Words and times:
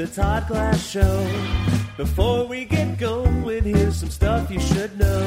The 0.00 0.06
Todd 0.06 0.48
Glass 0.48 0.82
Show. 0.82 1.30
Before 1.98 2.46
we 2.46 2.64
get 2.64 2.96
going, 2.96 3.64
here's 3.64 3.96
some 3.96 4.08
stuff 4.08 4.50
you 4.50 4.58
should 4.58 4.98
know. 4.98 5.26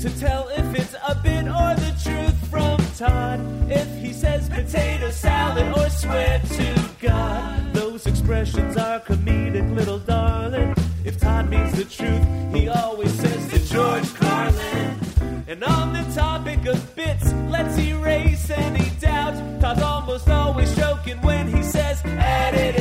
To 0.00 0.18
tell 0.18 0.48
if 0.48 0.74
it's 0.74 0.94
a 1.06 1.14
bit 1.16 1.44
or 1.44 1.74
the 1.84 1.92
truth 2.02 2.34
from 2.48 2.78
Todd. 2.96 3.40
If 3.70 3.86
he 3.98 4.10
says 4.10 4.48
potato 4.48 5.10
salad 5.10 5.76
or 5.76 5.90
swear 5.90 6.38
to 6.38 6.90
God, 6.98 7.74
those 7.74 8.06
expressions 8.06 8.78
are 8.78 9.00
comedic, 9.00 9.74
little 9.76 9.98
darling. 9.98 10.74
If 11.04 11.20
Todd 11.20 11.50
means 11.50 11.74
the 11.74 11.84
truth, 11.84 12.24
he 12.54 12.68
always 12.68 13.12
says 13.12 13.48
to 13.52 13.58
George 13.70 14.14
Carlin. 14.14 14.98
And 15.46 15.62
on 15.62 15.92
the 15.92 16.10
topic 16.14 16.64
of 16.64 16.96
bits, 16.96 17.34
let's 17.50 17.76
erase 17.76 18.48
any 18.48 18.88
doubt. 18.98 19.60
Todd's 19.60 19.82
almost 19.82 20.26
always 20.30 20.74
joking 20.74 21.20
when 21.20 21.54
he 21.54 21.62
says, 21.62 22.00
edit 22.04 22.73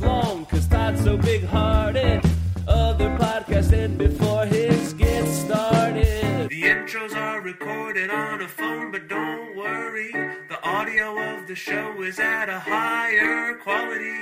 long, 0.00 0.46
cause 0.46 0.66
Todd's 0.66 1.02
so 1.02 1.16
big 1.16 1.44
hearted. 1.44 2.22
Other 2.66 3.10
podcasts 3.18 3.72
end 3.72 3.98
before 3.98 4.46
his 4.46 4.92
gets 4.94 5.30
started. 5.30 6.48
The 6.48 6.62
intros 6.62 7.14
are 7.16 7.40
recorded 7.40 8.10
on 8.10 8.42
a 8.42 8.48
phone, 8.48 8.92
but 8.92 9.08
don't 9.08 9.56
worry. 9.56 10.12
The 10.12 10.58
audio 10.62 11.18
of 11.18 11.46
the 11.46 11.54
show 11.54 12.02
is 12.02 12.18
at 12.18 12.48
a 12.48 12.60
higher 12.60 13.54
quality. 13.54 14.20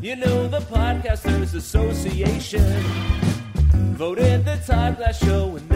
You 0.00 0.16
know, 0.16 0.48
the 0.48 0.60
Podcasters 0.60 1.54
Association 1.54 2.82
voted 3.94 4.44
the 4.44 4.56
Todd 4.66 4.96
Glass 4.96 5.18
Show 5.18 5.42
number 5.48 5.71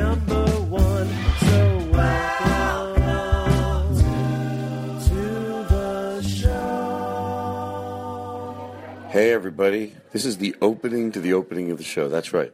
Hey, 9.17 9.33
everybody. 9.33 9.95
This 10.13 10.27
is 10.27 10.37
the 10.37 10.55
opening 10.61 11.11
to 11.13 11.21
the 11.21 11.33
opening 11.33 11.71
of 11.71 11.79
the 11.79 11.85
show. 11.85 12.11
That's 12.11 12.35
right. 12.35 12.53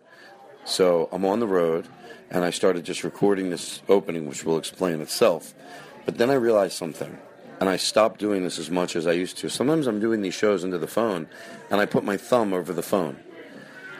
So 0.64 1.08
I'm 1.10 1.24
on 1.24 1.40
the 1.40 1.46
road, 1.48 1.88
and 2.30 2.44
I 2.44 2.50
started 2.50 2.84
just 2.84 3.02
recording 3.02 3.50
this 3.50 3.82
opening, 3.88 4.28
which 4.28 4.44
will 4.44 4.58
explain 4.58 5.00
itself. 5.00 5.54
But 6.04 6.18
then 6.18 6.30
I 6.30 6.34
realized 6.34 6.74
something, 6.74 7.18
and 7.58 7.68
I 7.68 7.78
stopped 7.78 8.20
doing 8.20 8.44
this 8.44 8.60
as 8.60 8.70
much 8.70 8.94
as 8.94 9.08
I 9.08 9.10
used 9.10 9.38
to. 9.38 9.50
Sometimes 9.50 9.88
I'm 9.88 9.98
doing 9.98 10.22
these 10.22 10.34
shows 10.34 10.62
into 10.62 10.78
the 10.78 10.86
phone, 10.86 11.26
and 11.68 11.80
I 11.80 11.84
put 11.84 12.04
my 12.04 12.16
thumb 12.16 12.52
over 12.52 12.72
the 12.72 12.80
phone. 12.80 13.16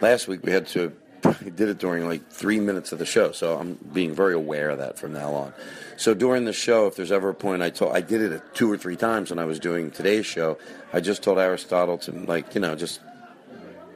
Last 0.00 0.28
week 0.28 0.44
we 0.44 0.52
had 0.52 0.68
to 0.68 0.92
I 1.24 1.50
did 1.50 1.68
it 1.68 1.78
during 1.78 2.06
like 2.06 2.28
three 2.30 2.60
minutes 2.60 2.92
of 2.92 2.98
the 2.98 3.06
show, 3.06 3.32
so 3.32 3.58
I'm 3.58 3.78
being 3.92 4.14
very 4.14 4.34
aware 4.34 4.70
of 4.70 4.78
that 4.78 4.98
from 4.98 5.12
now 5.12 5.32
on. 5.34 5.52
So 5.96 6.14
during 6.14 6.44
the 6.44 6.52
show, 6.52 6.86
if 6.86 6.96
there's 6.96 7.12
ever 7.12 7.28
a 7.28 7.34
point 7.34 7.62
I 7.62 7.70
told, 7.70 7.94
I 7.94 8.00
did 8.00 8.20
it 8.20 8.42
two 8.54 8.70
or 8.70 8.76
three 8.76 8.96
times 8.96 9.30
when 9.30 9.38
I 9.38 9.44
was 9.44 9.60
doing 9.60 9.90
today's 9.90 10.26
show. 10.26 10.58
I 10.92 11.00
just 11.00 11.22
told 11.22 11.38
Aristotle 11.38 11.98
to 11.98 12.12
like 12.12 12.54
you 12.54 12.60
know 12.60 12.74
just 12.74 13.00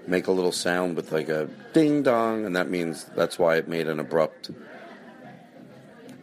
make 0.06 0.28
a 0.28 0.32
little 0.32 0.52
sound 0.52 0.97
with 0.97 1.12
like 1.12 1.28
a 1.28 1.48
ding 1.72 2.02
dong, 2.02 2.44
and 2.44 2.54
that 2.54 2.70
means 2.70 3.04
that's 3.16 3.38
why 3.38 3.56
it 3.56 3.69
made 3.69 3.88
an 3.88 3.98
abrupt 3.98 4.50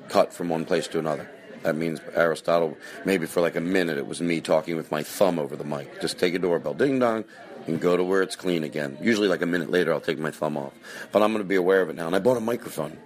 cut 0.10 0.34
from 0.34 0.50
one 0.50 0.66
place 0.66 0.88
to 0.88 1.00
another. 1.00 1.30
That 1.64 1.76
means 1.76 2.02
Aristotle, 2.14 2.78
maybe 3.06 3.26
for 3.26 3.40
like 3.40 3.56
a 3.56 3.62
minute, 3.62 3.98
it 3.98 4.06
was 4.06 4.22
me 4.22 4.42
talking 4.42 4.76
with 4.76 4.92
my 4.92 5.02
thumb 5.02 5.40
over 5.40 5.56
the 5.56 5.64
mic. 5.64 6.02
Just 6.02 6.20
take 6.20 6.34
a 6.34 6.40
doorbell, 6.40 6.74
ding 6.74 7.00
dong, 7.00 7.24
and 7.68 7.80
go 7.80 7.96
to 7.96 8.04
where 8.04 8.22
it's 8.22 8.36
clean 8.36 8.64
again. 8.64 8.98
Usually, 9.02 9.28
like 9.28 9.42
a 9.42 9.46
minute 9.46 9.70
later, 9.70 9.94
I'll 9.94 10.02
take 10.02 10.20
my 10.20 10.32
thumb 10.32 10.58
off. 10.58 10.74
But 11.12 11.22
I'm 11.22 11.32
going 11.32 11.44
to 11.44 11.48
be 11.48 11.56
aware 11.56 11.82
of 11.82 11.90
it 11.90 11.96
now. 11.96 12.08
And 12.08 12.16
I 12.16 12.20
bought 12.20 12.38
a 12.38 12.42
microphone 12.42 12.98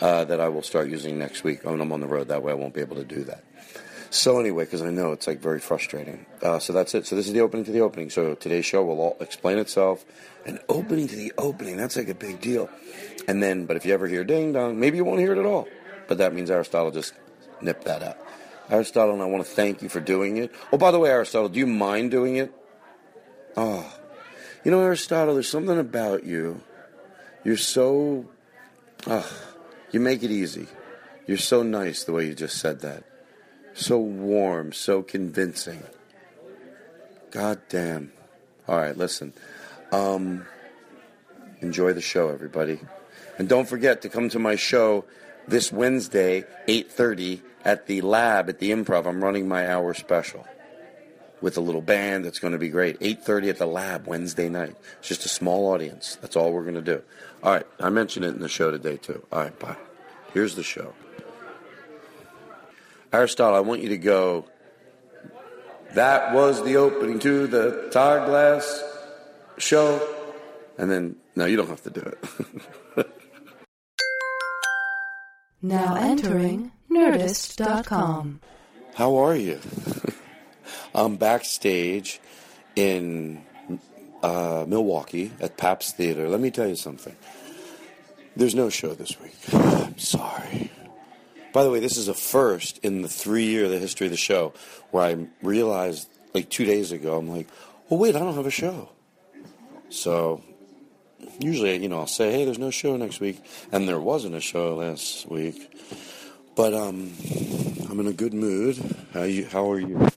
uh, 0.00 0.24
that 0.24 0.40
I 0.40 0.48
will 0.48 0.62
start 0.62 0.88
using 0.88 1.18
next 1.18 1.44
week 1.44 1.64
when 1.64 1.80
I'm 1.80 1.92
on 1.92 2.00
the 2.00 2.06
road. 2.06 2.28
That 2.28 2.42
way, 2.42 2.52
I 2.52 2.54
won't 2.54 2.74
be 2.74 2.80
able 2.80 2.96
to 2.96 3.04
do 3.04 3.24
that. 3.24 3.44
So 4.10 4.38
anyway, 4.38 4.64
because 4.64 4.82
I 4.82 4.90
know 4.90 5.10
it's 5.10 5.26
like 5.26 5.40
very 5.40 5.58
frustrating. 5.58 6.24
Uh, 6.40 6.60
so 6.60 6.72
that's 6.72 6.94
it. 6.94 7.04
So 7.06 7.16
this 7.16 7.26
is 7.26 7.32
the 7.32 7.40
opening 7.40 7.64
to 7.64 7.72
the 7.72 7.80
opening. 7.80 8.10
So 8.10 8.34
today's 8.34 8.64
show 8.64 8.84
will 8.84 9.00
all 9.00 9.16
explain 9.20 9.58
itself. 9.58 10.04
An 10.46 10.60
opening 10.68 11.08
to 11.08 11.16
the 11.16 11.32
opening. 11.36 11.76
That's 11.76 11.96
like 11.96 12.08
a 12.08 12.14
big 12.14 12.40
deal. 12.40 12.70
And 13.26 13.42
then, 13.42 13.66
but 13.66 13.76
if 13.76 13.84
you 13.84 13.92
ever 13.92 14.06
hear 14.06 14.22
ding 14.22 14.52
dong, 14.52 14.78
maybe 14.78 14.98
you 14.98 15.04
won't 15.04 15.18
hear 15.18 15.32
it 15.32 15.38
at 15.38 15.46
all. 15.46 15.66
But 16.06 16.18
that 16.18 16.32
means 16.32 16.50
Aristotle 16.50 16.92
just 16.92 17.12
nipped 17.60 17.84
that 17.86 18.02
up. 18.02 18.24
Aristotle, 18.70 19.14
and 19.14 19.22
I 19.22 19.26
want 19.26 19.44
to 19.44 19.50
thank 19.50 19.82
you 19.82 19.88
for 19.88 20.00
doing 20.00 20.36
it. 20.36 20.52
Oh, 20.72 20.78
by 20.78 20.90
the 20.90 20.98
way, 20.98 21.10
Aristotle, 21.10 21.48
do 21.48 21.58
you 21.58 21.66
mind 21.66 22.10
doing 22.10 22.36
it? 22.36 22.52
Oh, 23.56 23.92
you 24.64 24.70
know, 24.70 24.80
Aristotle, 24.80 25.34
there's 25.34 25.48
something 25.48 25.78
about 25.78 26.24
you. 26.24 26.60
You're 27.44 27.56
so. 27.56 28.26
Oh, 29.06 29.30
you 29.92 30.00
make 30.00 30.22
it 30.22 30.30
easy. 30.30 30.66
You're 31.26 31.36
so 31.38 31.62
nice 31.62 32.04
the 32.04 32.12
way 32.12 32.26
you 32.26 32.34
just 32.34 32.58
said 32.58 32.80
that. 32.80 33.04
So 33.74 33.98
warm, 33.98 34.72
so 34.72 35.02
convincing. 35.02 35.82
God 37.30 37.60
damn. 37.68 38.12
All 38.66 38.78
right, 38.78 38.96
listen. 38.96 39.32
Um, 39.92 40.46
enjoy 41.60 41.92
the 41.92 42.00
show, 42.00 42.30
everybody. 42.30 42.80
And 43.38 43.48
don't 43.48 43.68
forget 43.68 44.02
to 44.02 44.08
come 44.08 44.28
to 44.30 44.38
my 44.38 44.56
show 44.56 45.04
this 45.46 45.72
Wednesday, 45.72 46.44
8.30, 46.68 47.42
at 47.64 47.86
the 47.86 48.00
lab 48.00 48.48
at 48.48 48.58
the 48.58 48.70
Improv. 48.70 49.06
I'm 49.06 49.22
running 49.22 49.48
my 49.48 49.70
hour 49.70 49.92
special 49.94 50.46
with 51.40 51.56
a 51.56 51.60
little 51.60 51.82
band. 51.82 52.24
That's 52.24 52.38
going 52.38 52.52
to 52.52 52.58
be 52.58 52.68
great. 52.68 52.98
8:30 53.00 53.50
at 53.50 53.58
the 53.58 53.66
lab 53.66 54.06
Wednesday 54.06 54.48
night. 54.48 54.76
It's 54.98 55.08
just 55.08 55.24
a 55.24 55.28
small 55.28 55.72
audience. 55.72 56.16
That's 56.20 56.36
all 56.36 56.52
we're 56.52 56.62
going 56.62 56.74
to 56.74 56.82
do. 56.82 57.02
All 57.42 57.52
right, 57.52 57.66
I 57.80 57.90
mentioned 57.90 58.24
it 58.24 58.34
in 58.34 58.40
the 58.40 58.48
show 58.48 58.70
today 58.70 58.96
too. 58.96 59.24
All 59.32 59.40
right, 59.40 59.58
bye. 59.58 59.76
Here's 60.32 60.54
the 60.54 60.62
show. 60.62 60.94
Aristotle, 63.12 63.56
I 63.56 63.60
want 63.60 63.82
you 63.82 63.90
to 63.90 63.98
go. 63.98 64.46
That 65.94 66.34
was 66.34 66.64
the 66.64 66.76
opening 66.76 67.20
to 67.20 67.46
the 67.46 67.88
Todd 67.92 68.26
Glass 68.26 68.82
show, 69.58 70.00
and 70.76 70.90
then 70.90 71.16
no, 71.36 71.44
you 71.44 71.56
don't 71.56 71.68
have 71.68 71.82
to 71.82 71.90
do 71.90 72.00
it. 72.00 73.10
Now 75.64 75.94
entering 75.94 76.72
Nerdist.com. 76.90 78.40
How 78.96 79.16
are 79.16 79.34
you? 79.34 79.58
I'm 80.94 81.16
backstage 81.16 82.20
in 82.76 83.42
uh, 84.22 84.64
Milwaukee 84.68 85.32
at 85.40 85.56
Pabst 85.56 85.96
Theater. 85.96 86.28
Let 86.28 86.40
me 86.40 86.50
tell 86.50 86.68
you 86.68 86.76
something. 86.76 87.16
There's 88.36 88.54
no 88.54 88.68
show 88.70 88.94
this 88.94 89.20
week. 89.20 89.36
I'm 89.52 89.98
sorry. 89.98 90.70
By 91.52 91.64
the 91.64 91.70
way, 91.70 91.80
this 91.80 91.96
is 91.96 92.08
a 92.08 92.14
first 92.14 92.78
in 92.78 93.02
the 93.02 93.08
three 93.08 93.44
year 93.44 93.68
the 93.68 93.78
history 93.78 94.06
of 94.06 94.12
the 94.12 94.16
show 94.16 94.54
where 94.90 95.04
I 95.04 95.26
realized 95.42 96.08
like 96.32 96.48
two 96.48 96.64
days 96.64 96.92
ago, 96.92 97.16
I'm 97.16 97.28
like, 97.28 97.48
oh 97.90 97.96
wait, 97.96 98.16
I 98.16 98.20
don't 98.20 98.34
have 98.34 98.46
a 98.46 98.50
show. 98.50 98.88
So 99.88 100.42
usually, 101.38 101.76
you 101.76 101.88
know, 101.88 102.00
I'll 102.00 102.06
say, 102.06 102.32
hey, 102.32 102.44
there's 102.44 102.58
no 102.58 102.70
show 102.70 102.96
next 102.96 103.20
week, 103.20 103.40
and 103.70 103.88
there 103.88 104.00
wasn't 104.00 104.34
a 104.34 104.40
show 104.40 104.76
last 104.76 105.28
week. 105.28 105.76
But 106.56 106.74
um, 106.74 107.12
I'm 107.88 108.00
in 108.00 108.06
a 108.06 108.12
good 108.12 108.34
mood. 108.34 108.78
How 109.12 109.22
you? 109.22 109.46
How 109.46 109.70
are 109.70 109.78
you? 109.78 110.08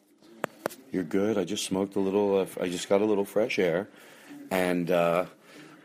You're 0.97 1.03
good. 1.03 1.37
I 1.37 1.43
just 1.43 1.63
smoked 1.63 1.95
a 1.95 1.99
little. 1.99 2.39
Uh, 2.39 2.47
I 2.59 2.69
just 2.69 2.89
got 2.89 3.01
a 3.01 3.05
little 3.05 3.23
fresh 3.23 3.59
air, 3.59 3.87
and 4.49 4.89
uh, 4.89 5.25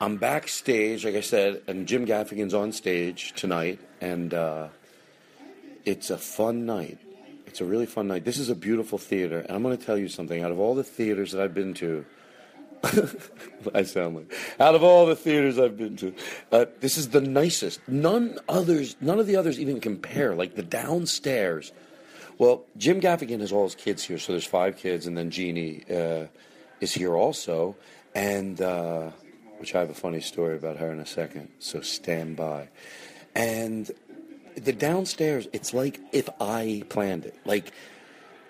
I'm 0.00 0.16
backstage. 0.16 1.04
Like 1.04 1.16
I 1.16 1.20
said, 1.20 1.60
and 1.66 1.86
Jim 1.86 2.06
Gaffigan's 2.06 2.54
on 2.54 2.72
stage 2.72 3.34
tonight, 3.34 3.78
and 4.00 4.32
uh, 4.32 4.68
it's 5.84 6.08
a 6.08 6.16
fun 6.16 6.64
night. 6.64 6.98
It's 7.46 7.60
a 7.60 7.66
really 7.66 7.84
fun 7.84 8.08
night. 8.08 8.24
This 8.24 8.38
is 8.38 8.48
a 8.48 8.54
beautiful 8.54 8.96
theater, 8.96 9.40
and 9.40 9.50
I'm 9.50 9.62
going 9.62 9.76
to 9.76 9.84
tell 9.84 9.98
you 9.98 10.08
something. 10.08 10.42
Out 10.42 10.50
of 10.50 10.58
all 10.58 10.74
the 10.74 10.82
theaters 10.82 11.32
that 11.32 11.42
I've 11.42 11.52
been 11.52 11.74
to, 11.74 12.06
I 13.74 13.82
sound 13.82 14.16
like 14.16 14.32
out 14.58 14.74
of 14.74 14.82
all 14.82 15.04
the 15.04 15.14
theaters 15.14 15.58
I've 15.58 15.76
been 15.76 15.98
to, 15.98 16.14
uh, 16.52 16.64
this 16.80 16.96
is 16.96 17.10
the 17.10 17.20
nicest. 17.20 17.86
None 17.86 18.38
others, 18.48 18.96
none 19.02 19.20
of 19.20 19.26
the 19.26 19.36
others 19.36 19.60
even 19.60 19.78
compare. 19.78 20.34
Like 20.34 20.54
the 20.54 20.62
downstairs. 20.62 21.70
Well, 22.42 22.64
Jim 22.76 23.00
Gaffigan 23.00 23.38
has 23.38 23.52
all 23.52 23.62
his 23.62 23.76
kids 23.76 24.02
here, 24.02 24.18
so 24.18 24.32
there's 24.32 24.44
five 24.44 24.76
kids, 24.76 25.06
and 25.06 25.16
then 25.16 25.30
Jeannie 25.30 25.84
uh, 25.88 26.26
is 26.80 26.92
here 26.92 27.14
also, 27.14 27.76
and 28.16 28.60
uh, 28.60 29.10
which 29.58 29.76
I 29.76 29.78
have 29.78 29.90
a 29.90 29.94
funny 29.94 30.20
story 30.20 30.56
about 30.56 30.76
her 30.78 30.90
in 30.90 30.98
a 30.98 31.06
second. 31.06 31.50
So 31.60 31.82
stand 31.82 32.34
by. 32.34 32.68
And 33.36 33.88
the 34.56 34.72
downstairs, 34.72 35.46
it's 35.52 35.72
like 35.72 36.00
if 36.10 36.28
I 36.40 36.82
planned 36.88 37.26
it. 37.26 37.36
Like 37.44 37.70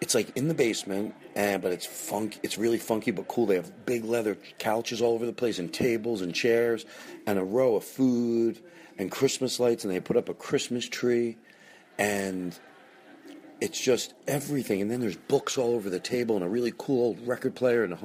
it's 0.00 0.14
like 0.14 0.34
in 0.38 0.48
the 0.48 0.54
basement, 0.54 1.14
and 1.34 1.60
but 1.60 1.72
it's 1.72 1.84
funk. 1.84 2.40
It's 2.42 2.56
really 2.56 2.78
funky 2.78 3.10
but 3.10 3.28
cool. 3.28 3.44
They 3.44 3.56
have 3.56 3.84
big 3.84 4.06
leather 4.06 4.38
couches 4.58 5.02
all 5.02 5.12
over 5.12 5.26
the 5.26 5.34
place, 5.34 5.58
and 5.58 5.70
tables 5.70 6.22
and 6.22 6.34
chairs, 6.34 6.86
and 7.26 7.38
a 7.38 7.44
row 7.44 7.76
of 7.76 7.84
food 7.84 8.58
and 8.96 9.10
Christmas 9.10 9.60
lights, 9.60 9.84
and 9.84 9.92
they 9.92 10.00
put 10.00 10.16
up 10.16 10.30
a 10.30 10.34
Christmas 10.34 10.88
tree, 10.88 11.36
and 11.98 12.58
it's 13.62 13.80
just 13.80 14.12
everything. 14.26 14.82
And 14.82 14.90
then 14.90 15.00
there's 15.00 15.16
books 15.16 15.56
all 15.56 15.74
over 15.74 15.88
the 15.88 16.00
table, 16.00 16.34
and 16.34 16.44
a 16.44 16.48
really 16.48 16.72
cool 16.76 17.04
old 17.04 17.26
record 17.26 17.54
player, 17.54 17.84
and 17.84 17.96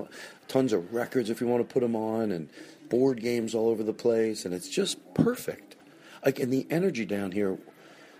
tons 0.47 0.71
of 0.71 0.93
records 0.93 1.31
if 1.31 1.41
you 1.41 1.47
want 1.47 1.67
to 1.67 1.73
put 1.73 1.81
them 1.81 1.95
on, 1.95 2.31
and 2.31 2.49
board 2.89 3.19
games 3.19 3.55
all 3.55 3.67
over 3.67 3.81
the 3.83 3.93
place, 3.93 4.45
and 4.45 4.53
it's 4.53 4.69
just 4.69 5.13
perfect. 5.15 5.75
Like, 6.23 6.39
and 6.39 6.53
the 6.53 6.67
energy 6.69 7.05
down 7.05 7.31
here 7.31 7.57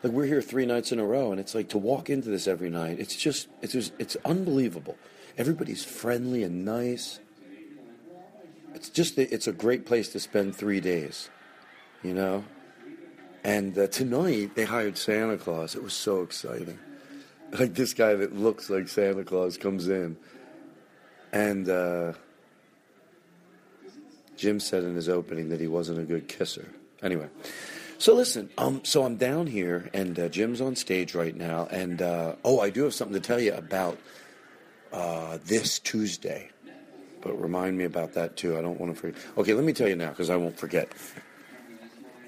like 0.04 0.14
we're 0.14 0.26
here 0.26 0.42
three 0.42 0.66
nights 0.66 0.92
in 0.92 1.00
a 1.00 1.06
row, 1.06 1.32
and 1.32 1.40
it's 1.40 1.56
like 1.56 1.70
to 1.70 1.78
walk 1.78 2.10
into 2.10 2.30
this 2.30 2.48
every 2.48 2.70
night. 2.70 3.00
It's 3.00 3.16
just 3.16 3.48
it's 3.62 3.74
just, 3.74 3.94
it's 4.00 4.18
unbelievable. 4.26 4.98
Everybody's 5.38 5.86
friendly 5.86 6.44
and 6.44 6.66
nice. 6.66 7.20
It's 8.74 8.90
just 8.90 9.18
it's 9.18 9.48
a 9.48 9.54
great 9.54 9.86
place 9.86 10.10
to 10.10 10.20
spend 10.20 10.56
three 10.56 10.80
days, 10.80 11.30
you 12.04 12.14
know. 12.14 12.46
And 13.44 13.78
uh, 13.78 13.88
tonight 13.88 14.56
they 14.56 14.66
hired 14.66 14.98
Santa 14.98 15.38
Claus. 15.38 15.76
It 15.76 15.84
was 15.84 15.94
so 15.94 16.22
exciting. 16.22 16.80
Like 17.58 17.76
this 17.76 17.94
guy 17.94 18.14
that 18.14 18.36
looks 18.36 18.70
like 18.70 18.90
Santa 18.90 19.24
Claus 19.24 19.58
comes 19.58 19.88
in, 19.88 20.18
and 21.32 21.70
uh, 21.70 22.12
Jim 24.36 24.60
said 24.60 24.84
in 24.84 24.96
his 24.96 25.08
opening 25.08 25.48
that 25.50 25.62
he 25.62 25.68
wasn't 25.68 26.00
a 26.00 26.04
good 26.04 26.28
kisser. 26.28 26.70
Anyway. 27.02 27.30
So 28.00 28.14
listen, 28.14 28.50
um, 28.60 28.82
so 28.84 29.04
I'm 29.04 29.16
down 29.16 29.48
here, 29.48 29.90
and 29.92 30.20
uh, 30.20 30.30
Jim's 30.30 30.62
on 30.62 30.76
stage 30.76 31.16
right 31.16 31.36
now, 31.36 31.68
and 31.72 32.00
uh, 32.02 32.36
oh, 32.44 32.60
I 32.60 32.70
do 32.70 32.84
have 32.84 32.94
something 32.94 33.20
to 33.20 33.26
tell 33.26 33.40
you 33.40 33.54
about 33.54 33.98
uh, 34.94 35.40
this 35.46 35.80
Tuesday. 35.80 36.52
But 37.22 37.42
remind 37.42 37.76
me 37.78 37.86
about 37.86 38.14
that 38.14 38.38
too. 38.38 38.56
I 38.56 38.62
don't 38.62 38.80
want 38.80 38.94
to 38.94 39.02
forget. 39.02 39.20
Okay, 39.38 39.54
let 39.56 39.64
me 39.64 39.74
tell 39.74 39.88
you 39.88 39.96
now 39.96 40.10
because 40.10 40.30
I 40.30 40.36
won't 40.36 40.60
forget. 40.60 40.92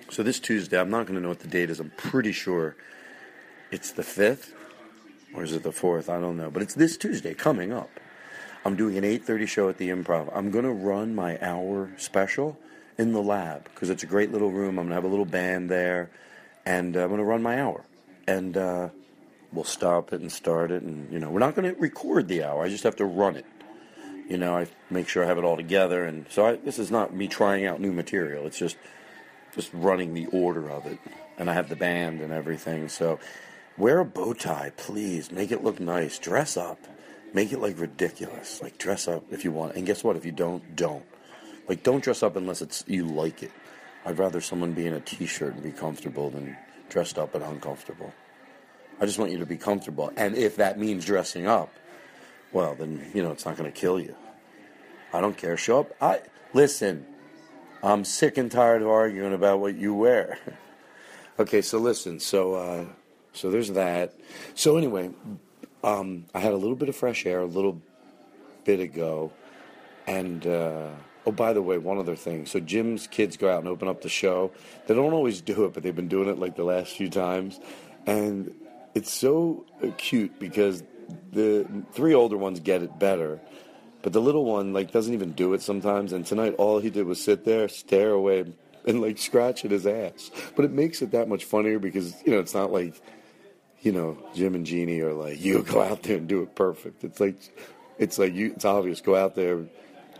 So 0.09 0.23
this 0.23 0.39
Tuesday, 0.39 0.79
I'm 0.79 0.89
not 0.89 1.05
going 1.05 1.15
to 1.15 1.21
know 1.21 1.29
what 1.29 1.39
the 1.39 1.47
date 1.47 1.69
is. 1.69 1.79
I'm 1.79 1.91
pretty 1.97 2.31
sure 2.31 2.75
it's 3.71 3.91
the 3.91 4.01
fifth, 4.01 4.55
or 5.33 5.43
is 5.43 5.53
it 5.53 5.63
the 5.63 5.71
fourth? 5.71 6.09
I 6.09 6.19
don't 6.19 6.37
know, 6.37 6.49
but 6.49 6.61
it's 6.61 6.73
this 6.73 6.97
Tuesday 6.97 7.33
coming 7.33 7.71
up. 7.71 7.89
I'm 8.65 8.75
doing 8.75 8.97
an 8.97 9.03
8:30 9.03 9.47
show 9.47 9.69
at 9.69 9.77
the 9.77 9.89
Improv. 9.89 10.29
I'm 10.35 10.51
going 10.51 10.65
to 10.65 10.71
run 10.71 11.15
my 11.15 11.37
hour 11.41 11.91
special 11.97 12.57
in 12.97 13.13
the 13.13 13.21
lab 13.21 13.63
because 13.65 13.89
it's 13.89 14.03
a 14.03 14.07
great 14.07 14.31
little 14.31 14.51
room. 14.51 14.77
I'm 14.77 14.87
going 14.87 14.89
to 14.89 14.95
have 14.95 15.05
a 15.05 15.07
little 15.07 15.25
band 15.25 15.69
there, 15.69 16.09
and 16.65 16.95
uh, 16.95 17.01
I'm 17.01 17.07
going 17.07 17.19
to 17.19 17.25
run 17.25 17.41
my 17.41 17.61
hour. 17.61 17.83
And 18.27 18.57
uh, 18.57 18.89
we'll 19.51 19.63
stop 19.63 20.13
it 20.13 20.21
and 20.21 20.31
start 20.31 20.71
it. 20.71 20.83
And, 20.83 21.11
you 21.11 21.19
know, 21.19 21.29
we're 21.29 21.39
not 21.39 21.55
going 21.55 21.73
to 21.73 21.79
record 21.79 22.27
the 22.27 22.43
hour. 22.43 22.63
I 22.63 22.69
just 22.69 22.83
have 22.83 22.97
to 22.97 23.05
run 23.05 23.35
it. 23.35 23.45
You 24.27 24.37
know, 24.37 24.55
I 24.55 24.67
make 24.91 25.07
sure 25.07 25.23
I 25.23 25.27
have 25.27 25.39
it 25.39 25.43
all 25.43 25.57
together. 25.57 26.05
And 26.05 26.25
so 26.29 26.45
I, 26.45 26.55
this 26.57 26.77
is 26.77 26.91
not 26.91 27.15
me 27.15 27.27
trying 27.27 27.65
out 27.65 27.81
new 27.81 27.91
material. 27.91 28.45
It's 28.45 28.59
just 28.59 28.77
just 29.55 29.71
running 29.73 30.13
the 30.13 30.27
order 30.27 30.69
of 30.69 30.85
it. 30.85 30.99
And 31.39 31.49
I 31.49 31.53
have 31.53 31.69
the 31.69 31.75
band 31.75 32.21
and 32.21 32.31
everything. 32.31 32.89
So 32.89 33.19
wear 33.79 33.99
a 33.99 34.05
bow 34.05 34.33
tie, 34.33 34.71
please. 34.77 35.31
Make 35.31 35.51
it 35.51 35.63
look 35.63 35.79
nice. 35.79 36.19
Dress 36.19 36.57
up. 36.57 36.79
Make 37.33 37.51
it 37.51 37.59
like 37.59 37.79
ridiculous. 37.79 38.61
Like 38.61 38.77
dress 38.77 39.07
up 39.07 39.23
if 39.31 39.43
you 39.43 39.51
want. 39.51 39.75
And 39.75 39.87
guess 39.87 40.03
what? 40.03 40.15
If 40.15 40.25
you 40.25 40.31
don't, 40.31 40.75
don't. 40.75 41.05
Like, 41.69 41.83
don't 41.83 42.03
dress 42.03 42.23
up 42.23 42.35
unless 42.35 42.63
it's 42.63 42.83
you 42.87 43.05
like 43.05 43.43
it. 43.43 43.51
I'd 44.03 44.17
rather 44.17 44.41
someone 44.41 44.73
be 44.73 44.87
in 44.87 44.93
a 44.93 44.99
t-shirt 44.99 45.53
and 45.53 45.61
be 45.61 45.71
comfortable 45.71 46.31
than 46.31 46.57
dressed 46.89 47.19
up 47.19 47.35
and 47.35 47.43
uncomfortable. 47.43 48.11
I 48.99 49.05
just 49.05 49.19
want 49.19 49.31
you 49.31 49.37
to 49.37 49.45
be 49.45 49.57
comfortable. 49.57 50.11
And 50.17 50.35
if 50.35 50.55
that 50.55 50.79
means 50.79 51.05
dressing 51.05 51.45
up, 51.45 51.71
well, 52.51 52.73
then 52.73 53.11
you 53.13 53.21
know 53.21 53.31
it's 53.31 53.45
not 53.45 53.55
going 53.55 53.71
to 53.71 53.79
kill 53.79 53.99
you. 53.99 54.15
I 55.13 55.21
don't 55.21 55.37
care. 55.37 55.55
Show 55.57 55.81
up. 55.81 55.95
I 56.01 56.21
listen. 56.53 57.05
I'm 57.83 58.03
sick 58.03 58.37
and 58.37 58.51
tired 58.51 58.81
of 58.81 58.89
arguing 58.89 59.33
about 59.33 59.59
what 59.59 59.75
you 59.75 59.93
wear. 59.93 60.39
okay, 61.39 61.61
so 61.61 61.77
listen. 61.77 62.19
So, 62.19 62.55
uh, 62.55 62.85
so 63.39 63.49
there's 63.49 63.71
that. 63.71 64.13
So 64.55 64.77
anyway, 64.77 65.11
um, 65.83 66.25
I 66.33 66.39
had 66.39 66.53
a 66.53 66.57
little 66.57 66.75
bit 66.75 66.89
of 66.89 66.95
fresh 66.95 67.25
air 67.25 67.41
a 67.41 67.45
little 67.45 67.81
bit 68.65 68.79
ago, 68.79 69.31
and. 70.07 70.45
Uh, 70.45 70.89
Oh, 71.25 71.31
by 71.31 71.53
the 71.53 71.61
way, 71.61 71.77
one 71.77 71.99
other 71.99 72.15
thing. 72.15 72.47
So 72.47 72.59
Jim's 72.59 73.05
kids 73.05 73.37
go 73.37 73.51
out 73.51 73.59
and 73.59 73.67
open 73.67 73.87
up 73.87 74.01
the 74.01 74.09
show. 74.09 74.51
They 74.87 74.95
don't 74.95 75.13
always 75.13 75.41
do 75.41 75.65
it, 75.65 75.73
but 75.73 75.83
they've 75.83 75.95
been 75.95 76.07
doing 76.07 76.29
it 76.29 76.39
like 76.39 76.55
the 76.55 76.63
last 76.63 76.95
few 76.95 77.07
times, 77.07 77.59
and 78.07 78.51
it's 78.95 79.11
so 79.11 79.65
cute 79.97 80.39
because 80.39 80.81
the 81.31 81.67
three 81.91 82.13
older 82.13 82.37
ones 82.37 82.59
get 82.59 82.81
it 82.81 82.97
better, 82.97 83.39
but 84.01 84.13
the 84.13 84.21
little 84.21 84.45
one 84.45 84.73
like 84.73 84.91
doesn't 84.91 85.13
even 85.13 85.33
do 85.33 85.53
it 85.53 85.61
sometimes. 85.61 86.13
And 86.13 86.25
tonight, 86.25 86.55
all 86.57 86.79
he 86.79 86.89
did 86.89 87.05
was 87.05 87.23
sit 87.23 87.45
there, 87.45 87.67
stare 87.67 88.11
away, 88.11 88.45
and 88.87 89.01
like 89.01 89.17
scratch 89.17 89.65
at 89.65 89.71
his 89.71 89.85
ass. 89.85 90.31
But 90.55 90.65
it 90.65 90.71
makes 90.71 91.01
it 91.01 91.11
that 91.11 91.27
much 91.27 91.45
funnier 91.45 91.79
because 91.79 92.15
you 92.25 92.31
know 92.31 92.39
it's 92.39 92.53
not 92.53 92.71
like 92.71 92.99
you 93.81 93.91
know 93.91 94.17
Jim 94.33 94.55
and 94.55 94.65
Jeannie 94.65 95.01
are 95.01 95.13
like 95.13 95.39
you 95.41 95.63
go 95.63 95.81
out 95.81 96.03
there 96.03 96.17
and 96.17 96.27
do 96.27 96.41
it 96.41 96.55
perfect. 96.55 97.03
It's 97.03 97.19
like 97.19 97.37
it's 97.97 98.17
like 98.17 98.33
you. 98.33 98.53
It's 98.53 98.65
obvious. 98.65 99.01
Go 99.01 99.15
out 99.15 99.35
there 99.35 99.65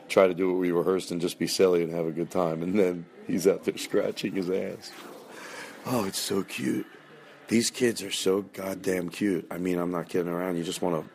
try 0.09 0.27
to 0.27 0.33
do 0.33 0.51
what 0.51 0.59
we 0.59 0.71
rehearsed 0.71 1.11
and 1.11 1.21
just 1.21 1.39
be 1.39 1.47
silly 1.47 1.83
and 1.83 1.93
have 1.93 2.05
a 2.05 2.11
good 2.11 2.31
time. 2.31 2.61
And 2.63 2.77
then 2.77 3.05
he's 3.27 3.47
out 3.47 3.63
there 3.63 3.77
scratching 3.77 4.33
his 4.33 4.49
ass. 4.49 4.91
Oh, 5.85 6.05
it's 6.05 6.19
so 6.19 6.43
cute. 6.43 6.85
These 7.47 7.71
kids 7.71 8.03
are 8.03 8.11
so 8.11 8.41
goddamn 8.41 9.09
cute. 9.09 9.47
I 9.49 9.57
mean, 9.57 9.79
I'm 9.79 9.91
not 9.91 10.09
kidding 10.09 10.31
around. 10.31 10.57
You 10.57 10.63
just 10.63 10.81
want 10.81 11.03
to. 11.03 11.09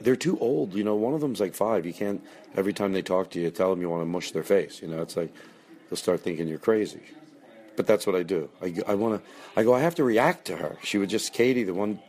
They're 0.00 0.16
too 0.16 0.36
old. 0.40 0.74
You 0.74 0.82
know, 0.82 0.96
one 0.96 1.14
of 1.14 1.20
them's 1.20 1.38
like 1.38 1.54
five. 1.54 1.86
You 1.86 1.92
can't, 1.92 2.24
every 2.56 2.72
time 2.72 2.92
they 2.92 3.02
talk 3.02 3.30
to 3.30 3.40
you, 3.40 3.50
tell 3.50 3.70
them 3.70 3.80
you 3.80 3.88
want 3.88 4.02
to 4.02 4.06
mush 4.06 4.32
their 4.32 4.42
face. 4.42 4.82
You 4.82 4.88
know, 4.88 5.00
it's 5.00 5.16
like 5.16 5.32
they'll 5.88 5.96
start 5.96 6.22
thinking 6.22 6.48
you're 6.48 6.58
crazy. 6.58 7.02
But 7.76 7.86
that's 7.86 8.06
what 8.06 8.14
I 8.14 8.22
do. 8.22 8.50
I, 8.60 8.74
I 8.86 8.94
want 8.94 9.22
to, 9.22 9.30
I 9.56 9.64
go, 9.64 9.74
I 9.74 9.80
have 9.80 9.94
to 9.94 10.04
react 10.04 10.46
to 10.46 10.56
her. 10.56 10.76
She 10.82 10.98
would 10.98 11.08
just, 11.08 11.32
Katie, 11.32 11.64
the 11.64 11.74
one 11.74 12.00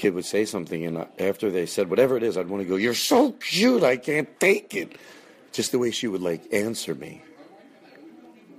kid 0.00 0.14
would 0.14 0.24
say 0.24 0.44
something, 0.44 0.84
and 0.86 0.96
uh, 0.96 1.04
after 1.18 1.50
they 1.50 1.66
said 1.66 1.90
whatever 1.90 2.16
it 2.16 2.22
is, 2.22 2.36
I'd 2.36 2.48
want 2.48 2.62
to 2.62 2.68
go, 2.68 2.76
"You're 2.76 2.94
so 2.94 3.32
cute, 3.32 3.82
I 3.82 3.96
can't 3.96 4.28
take 4.40 4.74
it." 4.74 4.96
Just 5.52 5.72
the 5.72 5.78
way 5.78 5.90
she 5.90 6.08
would 6.08 6.22
like 6.22 6.52
answer 6.54 6.94
me. 6.94 7.22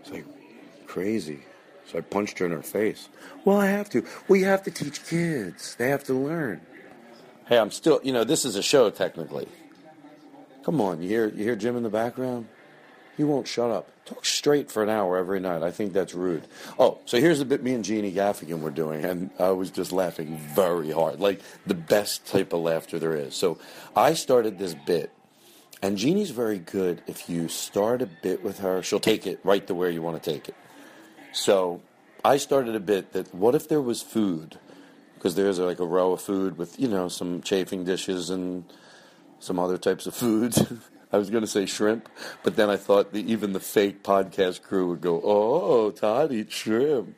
It's 0.01 0.11
like 0.11 0.25
crazy. 0.85 1.39
So 1.87 1.97
I 1.97 2.01
punched 2.01 2.39
her 2.39 2.45
in 2.45 2.51
her 2.51 2.61
face. 2.61 3.09
Well, 3.43 3.57
I 3.57 3.67
have 3.67 3.89
to. 3.89 4.05
We 4.27 4.43
have 4.43 4.63
to 4.63 4.71
teach 4.71 5.03
kids. 5.05 5.75
They 5.75 5.89
have 5.89 6.03
to 6.05 6.13
learn. 6.13 6.61
Hey, 7.47 7.57
I'm 7.57 7.71
still. 7.71 7.99
You 8.03 8.13
know, 8.13 8.23
this 8.23 8.45
is 8.45 8.55
a 8.55 8.63
show 8.63 8.89
technically. 8.89 9.47
Come 10.63 10.79
on, 10.79 11.01
you 11.01 11.09
hear 11.09 11.27
you 11.29 11.43
hear 11.43 11.55
Jim 11.55 11.75
in 11.75 11.83
the 11.83 11.89
background? 11.89 12.47
He 13.17 13.23
won't 13.23 13.47
shut 13.47 13.69
up. 13.69 13.89
Talk 14.05 14.25
straight 14.25 14.71
for 14.71 14.83
an 14.83 14.89
hour 14.89 15.17
every 15.17 15.39
night. 15.39 15.63
I 15.63 15.71
think 15.71 15.93
that's 15.93 16.13
rude. 16.13 16.43
Oh, 16.79 16.99
so 17.05 17.19
here's 17.19 17.39
the 17.39 17.45
bit 17.45 17.63
me 17.63 17.73
and 17.73 17.83
Jeannie 17.83 18.11
Gaffigan 18.11 18.61
were 18.61 18.71
doing, 18.71 19.03
and 19.03 19.29
I 19.39 19.51
was 19.51 19.69
just 19.69 19.91
laughing 19.91 20.37
very 20.37 20.91
hard, 20.91 21.19
like 21.19 21.41
the 21.65 21.73
best 21.73 22.25
type 22.25 22.53
of 22.53 22.61
laughter 22.61 22.99
there 22.99 23.15
is. 23.15 23.35
So 23.35 23.57
I 23.95 24.13
started 24.13 24.57
this 24.57 24.73
bit, 24.73 25.11
and 25.81 25.97
Jeannie's 25.97 26.31
very 26.31 26.59
good. 26.59 27.01
If 27.07 27.29
you 27.29 27.47
start 27.47 28.01
a 28.01 28.05
bit 28.05 28.43
with 28.43 28.59
her, 28.59 28.81
she'll 28.81 28.99
take 28.99 29.27
it 29.27 29.39
right 29.43 29.65
to 29.67 29.75
where 29.75 29.89
you 29.89 30.01
want 30.01 30.21
to 30.21 30.31
take 30.31 30.49
it. 30.49 30.55
So 31.33 31.81
I 32.23 32.37
started 32.37 32.75
a 32.75 32.79
bit 32.79 33.13
that 33.13 33.33
what 33.33 33.55
if 33.55 33.67
there 33.67 33.81
was 33.81 34.01
food? 34.01 34.57
Because 35.15 35.35
there's 35.35 35.59
like 35.59 35.79
a 35.79 35.85
row 35.85 36.13
of 36.13 36.21
food 36.21 36.57
with, 36.57 36.79
you 36.79 36.87
know, 36.87 37.07
some 37.07 37.41
chafing 37.41 37.85
dishes 37.85 38.29
and 38.29 38.65
some 39.39 39.59
other 39.59 39.77
types 39.77 40.07
of 40.07 40.15
foods. 40.15 40.63
I 41.13 41.17
was 41.17 41.29
going 41.29 41.41
to 41.41 41.47
say 41.47 41.65
shrimp, 41.65 42.07
but 42.43 42.55
then 42.55 42.69
I 42.69 42.77
thought 42.77 43.11
the, 43.11 43.19
even 43.31 43.53
the 43.53 43.59
fake 43.59 44.03
podcast 44.03 44.61
crew 44.61 44.87
would 44.87 45.01
go, 45.01 45.21
"Oh, 45.23 45.91
Todd 45.91 46.31
eats 46.31 46.53
shrimp." 46.53 47.15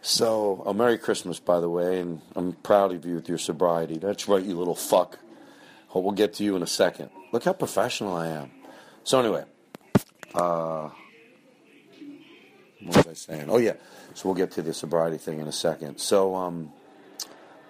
So, 0.00 0.62
a 0.64 0.72
Merry 0.72 0.96
Christmas, 0.96 1.40
by 1.40 1.60
the 1.60 1.68
way, 1.68 2.00
and 2.00 2.22
I'm 2.36 2.52
proud 2.52 2.92
of 2.92 3.04
you 3.04 3.16
with 3.16 3.28
your 3.28 3.38
sobriety. 3.38 3.98
That's 3.98 4.28
right, 4.28 4.42
you 4.42 4.56
little 4.56 4.76
fuck. 4.76 5.18
We'll 5.92 6.12
get 6.12 6.34
to 6.34 6.44
you 6.44 6.54
in 6.54 6.62
a 6.62 6.66
second. 6.66 7.10
Look 7.32 7.44
how 7.44 7.52
professional 7.52 8.14
I 8.14 8.28
am. 8.28 8.50
So 9.02 9.18
anyway, 9.18 9.44
uh, 10.34 10.90
what 12.82 12.96
was 12.96 13.06
I 13.06 13.12
saying? 13.14 13.46
Oh 13.48 13.58
yeah, 13.58 13.74
so 14.14 14.28
we'll 14.28 14.36
get 14.36 14.52
to 14.52 14.62
the 14.62 14.72
sobriety 14.72 15.18
thing 15.18 15.40
in 15.40 15.48
a 15.48 15.52
second. 15.52 15.98
So 15.98 16.34
um, 16.36 16.72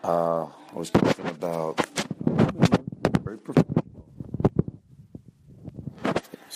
uh, 0.04 0.44
I 0.44 0.74
was 0.74 0.90
talking 0.90 1.26
about 1.26 1.80
very 3.22 3.38
professional. 3.38 3.87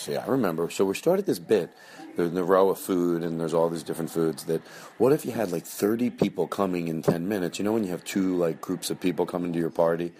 See, 0.03 0.17
I 0.17 0.25
remember. 0.25 0.69
So 0.69 0.83
we 0.83 0.95
started 0.95 1.25
this 1.25 1.39
bit. 1.39 1.71
There's 2.17 2.35
a 2.35 2.43
row 2.43 2.69
of 2.69 2.77
food, 2.77 3.23
and 3.23 3.39
there's 3.39 3.53
all 3.53 3.69
these 3.69 3.83
different 3.83 4.11
foods. 4.11 4.43
That 4.43 4.61
what 4.97 5.13
if 5.13 5.23
you 5.25 5.31
had 5.31 5.49
like 5.53 5.65
30 5.65 6.09
people 6.09 6.45
coming 6.45 6.89
in 6.89 7.01
10 7.01 7.25
minutes? 7.29 7.57
You 7.57 7.63
know 7.63 7.71
when 7.71 7.85
you 7.85 7.91
have 7.91 8.03
two 8.03 8.35
like 8.35 8.59
groups 8.59 8.89
of 8.89 8.99
people 8.99 9.25
coming 9.25 9.53
to 9.53 9.59
your 9.59 9.69
party. 9.69 10.11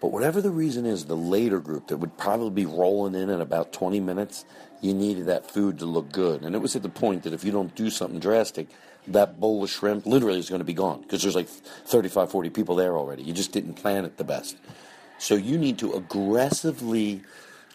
But 0.00 0.12
whatever 0.12 0.40
the 0.40 0.52
reason 0.52 0.86
is, 0.86 1.06
the 1.06 1.16
later 1.16 1.58
group 1.58 1.88
that 1.88 1.96
would 1.96 2.16
probably 2.16 2.50
be 2.50 2.66
rolling 2.66 3.20
in 3.20 3.28
in 3.28 3.40
about 3.40 3.72
20 3.72 3.98
minutes, 3.98 4.44
you 4.80 4.94
needed 4.94 5.26
that 5.26 5.50
food 5.50 5.80
to 5.80 5.84
look 5.84 6.12
good. 6.12 6.44
And 6.44 6.54
it 6.54 6.58
was 6.58 6.76
at 6.76 6.84
the 6.84 6.88
point 6.88 7.24
that 7.24 7.32
if 7.32 7.42
you 7.42 7.50
don't 7.50 7.74
do 7.74 7.90
something 7.90 8.20
drastic, 8.20 8.68
that 9.08 9.40
bowl 9.40 9.64
of 9.64 9.70
shrimp 9.70 10.06
literally 10.06 10.38
is 10.38 10.48
going 10.48 10.60
to 10.60 10.64
be 10.64 10.74
gone 10.74 11.02
because 11.02 11.22
there's 11.22 11.34
like 11.34 11.48
35, 11.48 12.30
40 12.30 12.50
people 12.50 12.76
there 12.76 12.96
already. 12.96 13.24
You 13.24 13.32
just 13.32 13.50
didn't 13.50 13.74
plan 13.74 14.04
it 14.04 14.16
the 14.16 14.22
best. 14.22 14.56
So 15.18 15.34
you 15.34 15.58
need 15.58 15.78
to 15.78 15.94
aggressively 15.94 17.22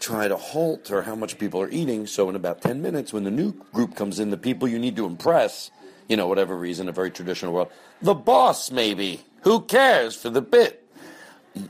try 0.03 0.27
to 0.27 0.35
halt 0.35 0.91
or 0.91 1.01
how 1.03 1.15
much 1.15 1.39
people 1.39 1.61
are 1.61 1.69
eating. 1.69 2.05
So 2.05 2.29
in 2.29 2.35
about 2.35 2.61
10 2.61 2.81
minutes, 2.81 3.13
when 3.13 3.23
the 3.23 3.31
new 3.31 3.53
group 3.71 3.95
comes 3.95 4.19
in, 4.19 4.31
the 4.31 4.37
people 4.37 4.67
you 4.67 4.77
need 4.77 4.97
to 4.97 5.05
impress, 5.05 5.71
you 6.09 6.17
know, 6.17 6.27
whatever 6.27 6.57
reason, 6.57 6.89
a 6.89 6.91
very 6.91 7.09
traditional 7.09 7.53
world, 7.53 7.71
the 8.01 8.13
boss 8.13 8.69
maybe. 8.69 9.21
Who 9.43 9.61
cares 9.61 10.13
for 10.15 10.29
the 10.29 10.41
bit? 10.41 10.85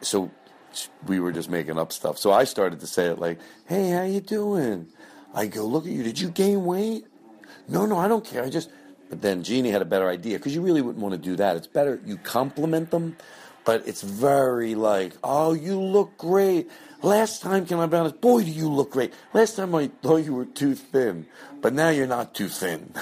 So 0.02 0.32
we 1.06 1.20
were 1.20 1.32
just 1.32 1.50
making 1.50 1.78
up 1.78 1.94
stuff. 1.94 2.18
So 2.18 2.32
I 2.32 2.46
started 2.46 2.80
to 2.80 2.88
say 2.88 3.06
it 3.06 3.20
like, 3.20 3.40
"Hey, 3.66 3.92
how 3.92 4.04
you 4.04 4.22
doing?" 4.22 4.88
I 5.34 5.46
go, 5.46 5.66
"Look 5.66 5.86
at 5.86 5.92
you. 5.92 6.04
Did 6.04 6.20
you 6.20 6.30
gain 6.30 6.66
weight?" 6.66 7.06
No, 7.68 7.86
no, 7.86 7.98
I 7.98 8.08
don't 8.08 8.26
care. 8.26 8.44
I 8.44 8.50
just. 8.50 8.70
But 9.10 9.22
then 9.22 9.44
Jeannie 9.44 9.70
had 9.70 9.82
a 9.82 9.86
better 9.86 10.10
idea 10.10 10.38
because 10.38 10.56
you 10.56 10.62
really 10.62 10.82
wouldn't 10.82 11.04
want 11.04 11.14
to 11.14 11.22
do 11.30 11.36
that. 11.36 11.56
It's 11.58 11.68
better 11.68 12.02
you 12.06 12.18
compliment 12.18 12.90
them, 12.90 13.16
but 13.66 13.88
it's 13.88 14.02
very 14.02 14.74
like, 14.74 15.14
"Oh, 15.24 15.54
you 15.54 15.80
look 15.80 16.18
great." 16.18 16.70
Last 17.04 17.42
time, 17.42 17.66
can 17.66 17.80
I 17.80 17.86
be 17.86 17.98
honest? 17.98 18.22
Boy, 18.22 18.44
do 18.44 18.50
you 18.50 18.70
look 18.70 18.92
great. 18.92 19.14
Last 19.34 19.58
time 19.58 19.76
I 19.76 19.92
thought 20.02 20.24
you 20.24 20.34
were 20.34 20.46
too 20.46 20.74
thin, 20.74 21.26
but 21.62 21.74
now 21.74 21.90
you're 21.90 22.08
not 22.08 22.34
too 22.34 22.48
thin. 22.48 22.94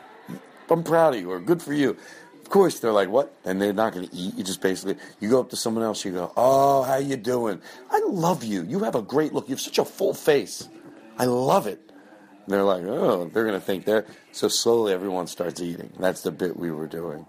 I'm 0.70 0.84
proud 0.84 1.14
of 1.14 1.20
you, 1.20 1.30
or 1.30 1.40
good 1.40 1.62
for 1.62 1.72
you. 1.72 1.96
Of 2.42 2.50
course, 2.50 2.80
they're 2.80 2.92
like, 2.92 3.08
what? 3.08 3.34
And 3.46 3.60
they're 3.60 3.72
not 3.72 3.94
going 3.94 4.06
to 4.06 4.14
eat. 4.14 4.34
You 4.34 4.44
just 4.44 4.60
basically, 4.60 4.96
you 5.18 5.30
go 5.30 5.40
up 5.40 5.48
to 5.50 5.56
someone 5.56 5.82
else, 5.82 6.04
you 6.04 6.12
go, 6.12 6.30
oh, 6.36 6.82
how 6.82 6.96
you 6.96 7.16
doing? 7.16 7.62
I 7.90 8.02
love 8.06 8.44
you. 8.44 8.64
You 8.64 8.80
have 8.80 8.94
a 8.94 9.02
great 9.02 9.32
look. 9.32 9.48
You 9.48 9.54
have 9.54 9.60
such 9.60 9.78
a 9.78 9.84
full 9.84 10.12
face. 10.12 10.68
I 11.18 11.24
love 11.24 11.66
it. 11.66 11.80
And 12.44 12.54
they're 12.54 12.64
like, 12.64 12.84
oh, 12.84 13.30
they're 13.32 13.44
going 13.44 13.58
to 13.58 13.64
think 13.64 13.86
they're. 13.86 14.06
So 14.32 14.48
slowly 14.48 14.92
everyone 14.92 15.26
starts 15.26 15.60
eating. 15.62 15.90
That's 15.98 16.20
the 16.20 16.30
bit 16.30 16.58
we 16.58 16.70
were 16.70 16.86
doing. 16.86 17.24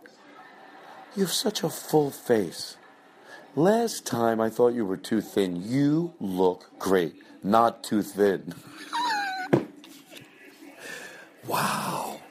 You 1.16 1.24
have 1.24 1.34
such 1.34 1.64
a 1.64 1.70
full 1.70 2.12
face. 2.12 2.76
Last 3.60 4.06
time 4.06 4.40
I 4.40 4.50
thought 4.50 4.74
you 4.74 4.86
were 4.86 4.96
too 4.96 5.20
thin. 5.20 5.62
You 5.70 6.14
look 6.22 6.72
great. 6.80 7.16
Not 7.44 7.84
too 7.84 8.02
thin. 8.02 8.54
wow. 11.46 12.22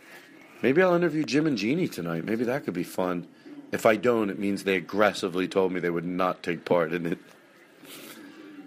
Maybe 0.63 0.81
I'll 0.81 0.95
interview 0.95 1.25
Jim 1.25 1.47
and 1.47 1.59
Jeannie 1.59 1.87
tonight. 1.87 2.25
Maybe 2.25 2.45
that 2.45 2.65
could 2.65 2.73
be 2.73 2.83
fun. 2.83 3.29
If 3.73 3.85
I 3.85 3.97
don't, 3.97 4.31
it 4.31 4.39
means 4.39 4.65
they 4.65 4.77
aggressively 4.77 5.47
told 5.47 5.71
me 5.71 5.81
they 5.81 5.91
would 5.91 6.07
not 6.07 6.43
take 6.43 6.65
part 6.65 6.95
in 6.95 7.05
it. 7.05 7.19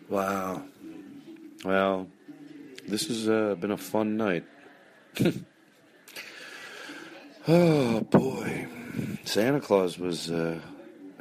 Wow. 0.07 0.61
Well, 1.65 2.09
this 2.87 3.07
has 3.07 3.27
uh, 3.27 3.55
been 3.59 3.71
a 3.71 3.77
fun 3.77 4.17
night. 4.17 4.43
oh, 7.47 8.01
boy. 8.01 8.67
Santa 9.25 9.61
Claus 9.61 9.97
was 9.97 10.29
uh, 10.29 10.59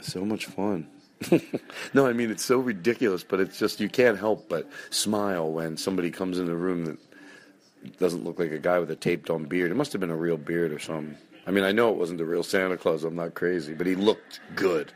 so 0.02 0.26
much 0.26 0.44
fun. 0.44 0.87
no, 1.95 2.07
I 2.07 2.12
mean, 2.12 2.31
it's 2.31 2.45
so 2.45 2.59
ridiculous, 2.59 3.23
but 3.23 3.41
it's 3.41 3.59
just, 3.59 3.81
you 3.81 3.89
can't 3.89 4.19
help 4.19 4.49
but 4.49 4.69
smile 4.91 5.50
when 5.50 5.77
somebody 5.77 6.11
comes 6.11 6.39
in 6.39 6.47
the 6.47 6.57
room 6.57 6.85
that 6.87 7.99
doesn't 7.99 8.25
look 8.25 8.39
like 8.39 8.53
a 8.53 8.59
guy 8.59 8.79
with 8.79 8.91
a 8.91 8.97
taped 8.97 9.31
on 9.31 9.45
beard. 9.45 9.71
It 9.71 9.75
must 9.75 9.93
have 9.93 10.00
been 10.00 10.11
a 10.11 10.17
real 10.17 10.37
beard 10.37 10.73
or 10.73 10.79
something. 10.79 11.17
I 11.47 11.50
mean, 11.50 11.65
I 11.65 11.73
know 11.73 11.91
it 11.91 11.97
wasn't 11.97 12.19
the 12.19 12.25
real 12.25 12.43
Santa 12.43 12.77
Claus. 12.77 13.05
I'm 13.05 13.17
not 13.17 13.35
crazy, 13.35 13.75
but 13.75 13.87
he 13.87 13.95
looked 13.95 14.41
good. 14.55 14.93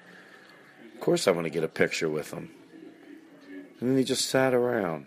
Of 0.95 1.01
course, 1.01 1.27
I 1.27 1.33
want 1.33 1.45
to 1.45 1.51
get 1.51 1.65
a 1.65 1.69
picture 1.69 2.09
with 2.09 2.31
him. 2.31 2.51
And 3.81 3.91
then 3.91 3.99
he 3.99 4.05
just 4.05 4.29
sat 4.29 4.55
around. 4.55 5.07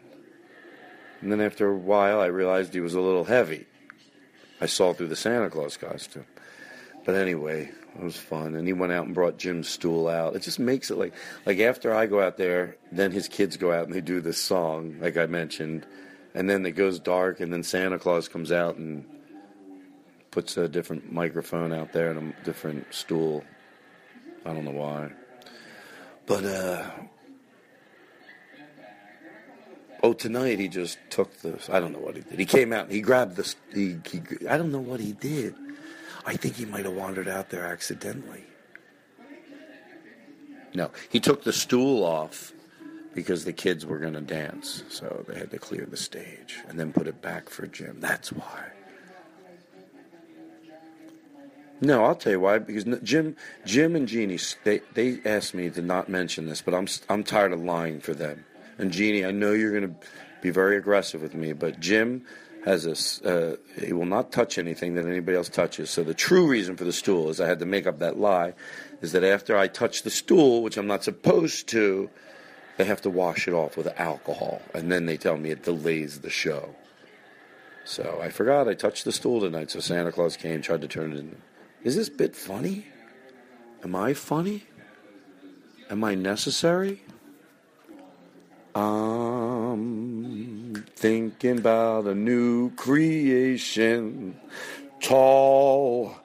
And 1.22 1.32
then 1.32 1.42
after 1.42 1.70
a 1.70 1.76
while, 1.76 2.20
I 2.20 2.28
realized 2.28 2.74
he 2.74 2.80
was 2.80 2.94
a 2.94 3.02
little 3.02 3.24
heavy. 3.24 3.66
I 4.62 4.66
saw 4.66 4.94
through 4.94 5.08
the 5.08 5.16
Santa 5.16 5.50
Claus 5.50 5.78
costume. 5.78 6.26
But 7.08 7.16
anyway, 7.16 7.72
it 7.96 8.04
was 8.04 8.18
fun. 8.18 8.54
And 8.54 8.68
he 8.68 8.74
went 8.74 8.92
out 8.92 9.08
and 9.08 9.16
brought 9.16 9.40
Jim's 9.40 9.68
stool 9.68 10.08
out. 10.08 10.36
It 10.36 10.44
just 10.44 10.60
makes 10.60 10.92
it 10.92 11.00
like, 11.00 11.16
like 11.48 11.58
after 11.60 11.96
I 11.96 12.06
go 12.06 12.22
out 12.22 12.38
there, 12.38 12.78
then 12.92 13.12
his 13.12 13.28
kids 13.28 13.58
go 13.58 13.72
out 13.74 13.86
and 13.86 13.94
they 13.96 14.02
do 14.02 14.22
this 14.22 14.38
song, 14.38 14.98
like 15.00 15.18
I 15.18 15.26
mentioned 15.26 15.88
and 16.38 16.48
then 16.48 16.64
it 16.68 16.74
goes 16.74 17.00
dark, 17.00 17.40
and 17.40 17.52
then 17.52 17.64
Santa 17.64 17.98
Claus 17.98 18.28
comes 18.28 18.52
out 18.52 18.76
and 18.76 19.04
puts 20.30 20.56
a 20.56 20.70
different 20.70 21.12
microphone 21.12 21.74
out 21.74 21.94
there 21.94 22.12
and 22.12 22.32
a 22.32 22.44
different 22.44 22.94
stool. 22.94 23.44
I 24.46 24.54
don't 24.54 24.64
know 24.64 24.70
why, 24.70 25.12
but 26.28 26.46
uh, 26.46 26.86
oh, 30.04 30.14
tonight 30.14 30.60
he 30.60 30.68
just 30.68 31.00
took 31.10 31.36
the. 31.40 31.60
I 31.72 31.80
don't 31.80 31.92
know 31.92 32.00
what 32.00 32.16
he 32.16 32.22
did. 32.22 32.38
He 32.38 32.46
came 32.46 32.72
out 32.72 32.84
and 32.84 32.94
he 32.94 33.02
grabbed 33.02 33.36
the. 33.36 33.56
He, 33.74 33.98
he 34.06 34.48
I 34.48 34.60
don't 34.60 34.72
know 34.72 34.80
what 34.80 35.00
he 35.00 35.14
did. 35.14 35.56
I 36.28 36.36
think 36.36 36.56
he 36.56 36.66
might 36.66 36.84
have 36.84 36.94
wandered 36.94 37.30
out 37.30 37.50
there 37.50 37.66
accidentally. 37.66 38.44
No, 40.76 40.92
he 41.10 41.22
took 41.22 41.46
the 41.46 41.54
stool 41.54 42.04
off 42.04 42.52
because 43.16 43.46
the 43.46 43.54
kids 43.54 43.86
were 43.86 43.98
going 43.98 44.14
to 44.14 44.22
dance, 44.22 44.84
so 44.90 45.24
they 45.28 45.40
had 45.40 45.50
to 45.52 45.58
clear 45.58 45.86
the 45.86 45.98
stage 45.98 46.60
and 46.68 46.78
then 46.78 46.92
put 46.92 47.08
it 47.08 47.22
back 47.22 47.50
for 47.50 47.66
Jim. 47.66 48.02
That's 48.02 48.34
why. 48.34 48.66
No, 51.80 52.04
I'll 52.04 52.16
tell 52.16 52.34
you 52.34 52.40
why. 52.42 52.60
Because 52.60 52.84
Jim, 53.04 53.38
Jim 53.66 53.96
and 53.96 54.08
Jeannie, 54.08 54.40
they 54.66 54.82
they 54.94 55.20
asked 55.26 55.54
me 55.54 55.70
to 55.70 55.82
not 55.82 56.10
mention 56.10 56.48
this, 56.48 56.62
but 56.62 56.74
I'm 56.74 56.88
I'm 57.08 57.24
tired 57.24 57.54
of 57.54 57.62
lying 57.64 58.02
for 58.02 58.14
them. 58.14 58.44
And 58.78 58.92
Jeannie, 58.92 59.26
I 59.26 59.32
know 59.32 59.54
you're 59.54 59.72
going 59.72 59.94
to 59.94 60.08
be 60.42 60.50
very 60.50 60.78
aggressive 60.78 61.22
with 61.22 61.34
me, 61.34 61.54
but 61.54 61.80
Jim 61.80 62.26
has 62.66 62.86
a 62.86 63.28
uh, 63.28 63.56
he 63.80 63.94
will 63.94 64.06
not 64.06 64.32
touch 64.32 64.58
anything 64.58 64.96
that 64.96 65.06
anybody 65.06 65.38
else 65.38 65.50
touches. 65.50 65.90
So 65.90 66.04
the 66.04 66.14
true 66.14 66.48
reason 66.48 66.76
for 66.76 66.84
the 66.84 66.94
stool 66.94 67.30
is 67.30 67.40
I 67.40 67.48
had 67.48 67.60
to 67.60 67.66
make 67.66 67.88
up 67.88 68.00
that 68.00 68.18
lie, 68.18 68.54
is 69.02 69.12
that 69.14 69.24
after 69.24 69.58
I 69.58 69.68
touch 69.68 70.04
the 70.04 70.10
stool, 70.10 70.64
which 70.64 70.78
I'm 70.78 70.88
not 70.88 71.04
supposed 71.04 71.68
to, 71.70 72.10
they 72.78 72.86
have 72.86 73.02
to 73.02 73.10
wash 73.10 73.48
it 73.48 73.54
off 73.54 73.78
with 73.78 73.88
alcohol, 74.00 74.62
and 74.74 74.92
then 74.92 75.06
they 75.06 75.18
tell 75.18 75.38
me 75.38 75.52
it 75.52 75.64
delays 75.64 76.22
the 76.22 76.30
show. 76.30 76.76
So 77.86 78.20
I 78.22 78.30
forgot 78.30 78.68
I 78.68 78.74
touched 78.74 79.06
the 79.06 79.14
stool 79.14 79.40
tonight, 79.40 79.72
so 79.72 79.80
Santa 79.80 80.12
Claus 80.12 80.36
came, 80.36 80.62
tried 80.62 80.82
to 80.82 80.88
turn 80.88 81.14
it 81.14 81.20
in. 81.20 81.42
Is 81.84 81.96
this 81.96 82.10
bit 82.10 82.36
funny? 82.36 82.86
Am 83.84 83.96
I 83.96 84.14
funny? 84.14 84.66
Am 85.90 86.04
I 86.04 86.16
necessary? 86.16 87.02
I'm 88.76 90.27
thinking 90.98 91.60
about 91.60 92.06
a 92.08 92.16
new 92.16 92.72
creation. 92.72 94.36
Tall. 95.00 96.16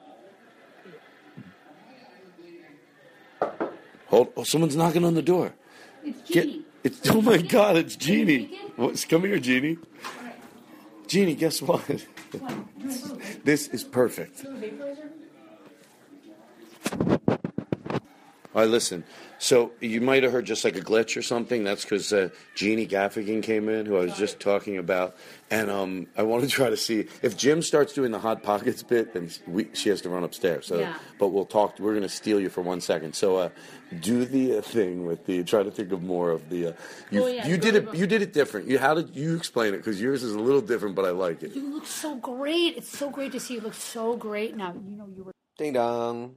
Hold, 4.07 4.33
oh, 4.35 4.43
someone's 4.43 4.75
knocking 4.75 5.05
on 5.05 5.13
the 5.13 5.21
door. 5.21 5.53
It's 6.03 6.29
Jeannie. 6.29 6.57
Get, 6.57 6.65
it's, 6.83 7.09
oh 7.09 7.21
my 7.21 7.37
God, 7.37 7.77
it's 7.77 7.95
Jeannie. 7.95 8.59
What's, 8.75 9.05
come 9.05 9.21
here, 9.21 9.39
Jeannie. 9.39 9.77
Jeannie, 11.07 11.35
guess 11.35 11.61
what? 11.61 12.05
this 13.43 13.67
is 13.67 13.83
perfect. 13.83 14.43
All 18.55 18.61
right, 18.61 18.69
listen. 18.69 19.03
So 19.39 19.71
you 19.81 19.99
might 19.99 20.23
have 20.23 20.31
heard 20.31 20.45
just 20.45 20.63
like 20.63 20.75
a 20.75 20.81
glitch 20.81 21.17
or 21.17 21.21
something. 21.23 21.63
That's 21.63 21.83
because 21.83 22.13
uh, 22.13 22.29
Jeannie 22.55 22.87
Gaffigan 22.87 23.41
came 23.41 23.67
in, 23.67 23.85
who 23.85 23.97
I 23.97 24.01
was 24.01 24.15
just 24.15 24.39
talking 24.39 24.77
about, 24.77 25.15
and 25.49 25.71
um, 25.71 26.07
I 26.15 26.23
want 26.23 26.43
to 26.43 26.49
try 26.61 26.69
to 26.69 26.77
see 26.77 27.07
if 27.21 27.35
Jim 27.35 27.61
starts 27.61 27.93
doing 27.93 28.11
the 28.11 28.19
hot 28.19 28.43
pockets 28.43 28.83
bit, 28.83 29.13
then 29.13 29.29
we, 29.47 29.69
she 29.73 29.89
has 29.89 30.01
to 30.01 30.09
run 30.09 30.23
upstairs. 30.23 30.67
So, 30.67 30.79
yeah. 30.79 30.97
but 31.19 31.29
we'll 31.29 31.45
talk. 31.45 31.79
We're 31.79 31.91
going 31.91 32.03
to 32.03 32.09
steal 32.09 32.39
you 32.39 32.49
for 32.49 32.61
one 32.61 32.79
second. 32.79 33.15
So, 33.15 33.37
uh, 33.37 33.49
do 33.99 34.23
the 34.23 34.59
uh, 34.59 34.61
thing 34.61 35.05
with 35.05 35.25
the. 35.25 35.43
Try 35.43 35.63
to 35.63 35.71
think 35.71 35.91
of 35.91 36.03
more 36.03 36.29
of 36.29 36.49
the. 36.49 36.67
Uh, 36.67 36.73
you, 37.09 37.23
oh, 37.23 37.27
yeah, 37.27 37.47
you 37.47 37.57
did 37.57 37.75
it. 37.75 37.93
You 37.93 38.05
did 38.05 38.21
it 38.21 38.33
different. 38.33 38.67
You 38.67 38.77
how 38.77 38.93
did 38.93 39.15
you 39.15 39.35
explain 39.35 39.73
it? 39.73 39.77
Because 39.77 39.99
yours 39.99 40.23
is 40.23 40.35
a 40.35 40.39
little 40.39 40.61
different, 40.61 40.95
but 40.95 41.05
I 41.05 41.09
like 41.09 41.41
it. 41.43 41.55
You 41.55 41.73
look 41.73 41.87
so 41.87 42.15
great. 42.15 42.77
It's 42.77 42.97
so 42.97 43.09
great 43.09 43.31
to 43.31 43.39
see 43.39 43.55
you 43.55 43.61
look 43.61 43.73
so 43.73 44.15
great 44.15 44.55
now. 44.55 44.73
You 44.73 44.95
know 44.95 45.09
you 45.13 45.23
were. 45.23 45.33
Ding 45.57 45.73
dong. 45.73 46.35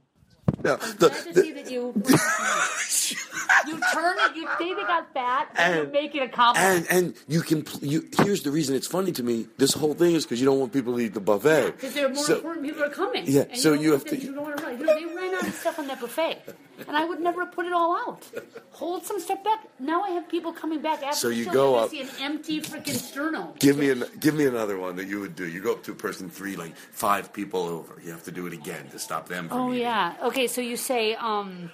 I'm 0.57 0.63
the, 0.97 1.09
glad 1.09 1.23
to 1.25 1.33
the, 1.33 1.41
see 1.41 1.51
that 1.53 1.71
you. 1.71 1.93
you 3.67 3.79
turn 3.93 4.15
it. 4.19 4.35
You 4.35 4.47
say 4.57 4.73
they 4.73 4.81
got 4.81 5.13
fat, 5.13 5.49
and, 5.55 5.73
And- 5.79 5.87
you 5.87 5.93
make 5.93 6.15
it 6.15 6.23
a 6.23 6.29
compliment. 6.29 6.87
and 6.89 7.05
and 7.05 7.15
you 7.27 7.41
can 7.41 7.65
you. 7.81 8.07
Here's 8.19 8.43
the 8.43 8.51
reason 8.51 8.75
it's 8.75 8.87
funny 8.87 9.11
to 9.13 9.23
me. 9.23 9.47
This 9.57 9.73
whole 9.73 9.93
thing 9.93 10.15
is 10.15 10.25
because 10.25 10.39
you 10.39 10.45
don't 10.45 10.59
want 10.59 10.73
people 10.73 10.93
to 10.95 10.99
eat 10.99 11.13
the 11.13 11.19
buffet. 11.19 11.71
Because 11.75 11.93
there 11.93 12.05
are 12.07 12.09
more 12.13 12.23
So- 12.23 12.35
important 12.37 12.65
people 12.65 12.83
are 12.83 12.89
coming. 12.89 13.23
Yeah, 13.27 13.43
And 13.49 13.57
so 13.57 13.73
don't 13.75 13.83
you 13.83 13.91
have 13.93 14.05
to- 14.05 14.17
You 14.17 14.33
don't 14.33 14.43
want 14.43 14.57
to 14.57 14.65
realize. 14.65 15.01
You 15.47 15.53
know, 15.53 15.53
they 15.53 15.53
ran 15.53 15.53
out 15.53 15.53
of 15.53 15.53
stuff 15.55 15.79
on 15.79 15.87
that 15.87 15.99
buffet, 15.99 16.41
and 16.87 16.97
I 16.97 17.05
would 17.05 17.19
never 17.19 17.45
have 17.45 17.53
put 17.53 17.65
it 17.65 17.73
all 17.73 17.95
out. 17.95 18.23
Hold 18.71 19.05
some 19.05 19.19
stuff 19.19 19.43
back. 19.43 19.67
Now 19.79 20.03
I 20.03 20.09
have 20.11 20.27
people 20.29 20.51
coming 20.53 20.81
back 20.81 21.03
after 21.03 21.15
So 21.15 21.29
the 21.29 21.35
you 21.35 21.43
show, 21.45 21.51
go 21.53 21.67
and 21.73 21.81
I 21.81 21.83
up- 21.85 21.89
see 21.91 22.01
an 22.01 22.09
empty 22.21 22.61
freaking 22.61 22.95
sterno. 22.95 23.57
Give 23.59 23.77
me 23.77 23.89
an, 23.89 24.03
give 24.19 24.35
me 24.35 24.45
another 24.45 24.77
one 24.77 24.95
that 24.97 25.07
you 25.07 25.19
would 25.19 25.35
do. 25.35 25.47
You 25.47 25.61
go 25.61 25.71
up 25.73 25.83
to 25.83 25.91
a 25.91 25.95
person 25.95 26.29
three, 26.29 26.55
like 26.55 26.75
five 26.75 27.31
people 27.33 27.61
over. 27.63 27.99
You 28.03 28.11
have 28.11 28.23
to 28.23 28.31
do 28.31 28.45
it 28.47 28.53
again 28.53 28.87
to 28.91 28.99
stop 28.99 29.27
them 29.27 29.47
from 29.49 29.57
Oh 29.59 29.69
eating. 29.69 29.81
yeah. 29.81 30.13
Okay, 30.23 30.47
so 30.47 30.61
you 30.61 30.77
say, 30.77 31.15
um, 31.15 31.71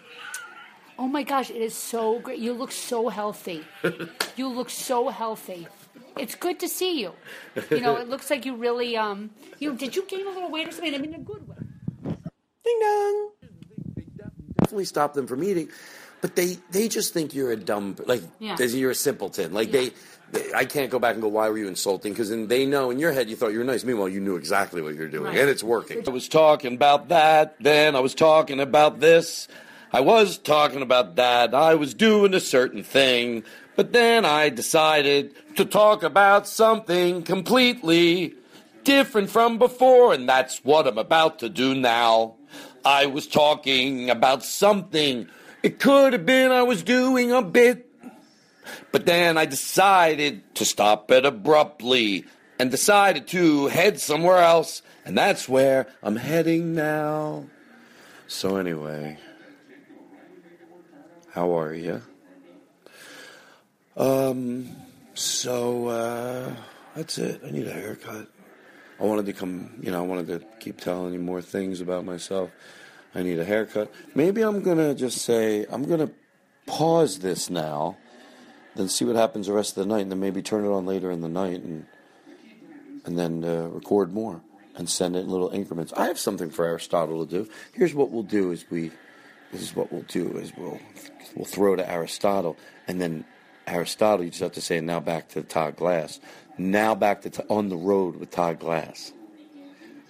"Oh 0.98 1.08
my 1.08 1.24
gosh, 1.24 1.50
it 1.50 1.62
is 1.62 1.75
so 1.75 2.20
great. 2.20 2.39
You 2.39 2.53
look 2.53 2.72
so 2.72 3.10
healthy. 3.10 3.65
you 4.38 4.48
look 4.48 4.70
so 4.70 5.10
healthy. 5.10 5.68
It's 6.15 6.36
good 6.36 6.60
to 6.60 6.70
see 6.70 7.01
you. 7.01 7.12
You 7.72 7.82
know, 7.82 7.96
it 7.98 8.08
looks 8.08 8.30
like 8.30 8.46
you 8.46 8.56
really, 8.56 8.96
um, 8.96 9.32
you 9.60 9.74
did 9.75 9.96
you 9.96 10.06
gain 10.08 10.27
a 10.27 10.30
little 10.30 10.51
weight 10.51 10.68
or 10.68 10.72
something? 10.72 10.94
I 10.94 11.00
mean, 11.00 11.13
in 11.15 11.22
a 11.22 11.24
good 11.24 11.48
way. 11.48 11.56
Ding 12.63 12.80
dong. 12.80 13.32
Definitely 14.74 14.86
stop 14.86 15.13
them 15.13 15.27
from 15.27 15.44
eating, 15.44 15.70
but 16.22 16.36
they 16.36 16.58
they 16.72 16.88
just 16.88 17.13
think 17.13 17.36
you're 17.36 17.51
a 17.51 17.56
dumb 17.56 17.96
like 18.08 18.24
Yeah. 18.39 18.58
you're 18.60 18.89
a 18.89 18.96
simpleton. 18.96 19.53
Like 19.53 19.72
Yeah. 19.72 19.82
they, 19.82 19.92
they, 20.42 20.51
I 20.56 20.65
can't 20.65 20.89
go 20.89 20.98
back 20.98 21.13
and 21.13 21.22
go, 21.22 21.27
why 21.27 21.48
were 21.50 21.60
you 21.60 21.68
insulting? 21.68 22.12
Because 22.12 22.32
then 22.32 22.48
they 22.48 22.65
know 22.65 22.89
in 22.89 22.98
your 22.98 23.12
head 23.12 23.30
you 23.30 23.36
thought 23.36 23.51
you 23.51 23.60
were 23.60 23.63
nice. 23.63 23.84
Meanwhile, 23.84 24.10
you 24.10 24.20
knew 24.20 24.36
exactly 24.36 24.82
what 24.82 24.96
you're 24.96 25.08
doing, 25.10 25.25
Right. 25.25 25.38
and 25.38 25.48
it's 25.48 25.63
working. 25.63 26.01
I 26.08 26.10
was 26.10 26.27
talking 26.27 26.74
about 26.74 27.10
that. 27.10 27.56
Then 27.60 27.96
I 27.96 28.00
was 28.00 28.15
talking 28.15 28.60
about 28.60 29.00
this. 29.00 29.48
I 29.92 30.00
was 30.00 30.39
talking 30.39 30.82
about 30.82 31.18
that. 31.18 31.53
I 31.53 31.75
was 31.75 31.94
doing 31.94 32.34
a 32.34 32.39
certain 32.39 32.82
thing, 32.82 33.44
but 33.75 33.94
then 33.94 34.25
I 34.25 34.50
decided 34.50 35.36
to 35.58 35.65
talk 35.65 36.01
about 36.01 36.48
something 36.48 37.22
completely 37.22 38.34
different 38.84 39.30
from 39.30 39.60
before, 39.60 40.15
and 40.15 40.27
that's 40.27 40.65
what 40.65 40.88
I'm 40.88 40.98
about 40.98 41.38
to 41.39 41.48
do 41.50 41.75
now. 41.75 42.38
I 42.86 43.06
was 43.06 43.28
talking 43.28 44.10
about 44.10 44.44
something. 44.44 45.28
It 45.62 45.80
could 45.80 46.13
have 46.13 46.25
been 46.25 46.52
I 46.52 46.63
was 46.63 46.84
doing 46.84 47.32
a 47.32 47.42
bit, 47.42 47.90
but 48.92 49.06
then 49.06 49.38
I 49.38 49.46
decided 49.46 50.56
to 50.56 50.66
stop 50.66 51.10
it 51.12 51.25
abruptly 51.25 52.25
and 52.60 52.70
decided 52.70 53.28
to 53.28 53.68
head 53.68 54.00
somewhere 54.00 54.40
else, 54.40 54.82
and 55.06 55.18
that's 55.18 55.48
where 55.48 55.88
I'm 56.02 56.18
heading 56.18 56.75
now. 56.75 57.46
So, 58.28 58.58
anyway, 58.58 59.18
how 61.32 61.58
are 61.58 61.74
you? 61.74 62.02
Um, 63.96 64.70
so, 65.13 65.88
uh, 65.88 66.54
that's 66.96 67.18
it. 67.18 67.42
I 67.46 67.52
need 67.52 67.68
a 67.68 67.74
haircut. 67.74 68.28
I 69.03 69.05
wanted 69.05 69.25
to 69.25 69.33
come, 69.33 69.69
you 69.81 69.91
know, 69.91 70.01
I 70.01 70.07
wanted 70.07 70.27
to 70.27 70.45
keep 70.62 70.79
telling 70.79 71.13
you 71.13 71.19
more 71.19 71.41
things 71.41 71.81
about 71.81 72.05
myself. 72.05 72.51
I 73.13 73.22
need 73.22 73.38
a 73.38 73.43
haircut. 73.43 73.93
Maybe 74.15 74.41
I'm 74.41 74.63
going 74.63 74.77
to 74.77 74.95
just 74.95 75.17
say, 75.17 75.65
I'm 75.69 75.83
going 75.83 76.00
to 76.00 76.13
pause 76.67 77.19
this 77.19 77.50
now, 77.50 77.98
then 78.75 78.88
see 78.88 79.03
what 79.03 79.17
happens 79.17 79.48
the 79.48 79.53
rest 79.53 79.77
of 79.77 79.86
the 79.86 79.93
night, 79.93 80.03
and 80.03 80.12
then 80.12 80.22
maybe 80.22 80.41
turn 80.41 80.63
it 80.63 80.69
on 80.69 80.86
later 80.86 81.12
in 81.12 81.19
the 81.19 81.27
night 81.27 81.62
and 81.62 81.86
and 83.05 83.19
then 83.19 83.43
uh, 83.43 83.67
record 83.67 84.13
more 84.13 84.39
and 84.77 84.89
send 84.89 85.17
it 85.17 85.19
in 85.19 85.29
little 85.29 85.50
increments. 85.50 85.91
I 85.98 86.05
have 86.05 86.17
something 86.17 86.50
for 86.50 86.63
Aristotle 86.63 87.25
to 87.25 87.29
do. 87.29 87.51
Here's 87.74 87.93
what 87.93 88.10
we'll 88.10 88.24
do: 88.24 88.51
is 88.51 88.63
we 88.69 88.91
this 89.51 89.62
is 89.62 89.75
what 89.75 89.91
we'll 89.91 90.03
do: 90.03 90.38
is 90.38 90.53
we'll 90.55 90.79
we'll 91.36 91.45
throw 91.45 91.75
to 91.75 91.91
Aristotle, 91.91 92.55
and 92.88 93.01
then 93.01 93.25
Aristotle, 93.67 94.24
you 94.24 94.31
just 94.31 94.41
have 94.41 94.53
to 94.53 94.62
say, 94.62 94.79
"Now 94.79 95.01
back 95.01 95.27
to 95.29 95.43
Todd 95.43 95.75
Glass." 95.75 96.22
Now 96.57 96.95
back 96.95 97.22
to 97.22 97.29
t- 97.29 97.43
on 97.50 97.69
the 97.69 97.77
road 97.77 98.15
with 98.17 98.31
Todd 98.31 98.60
Glass. 98.60 99.12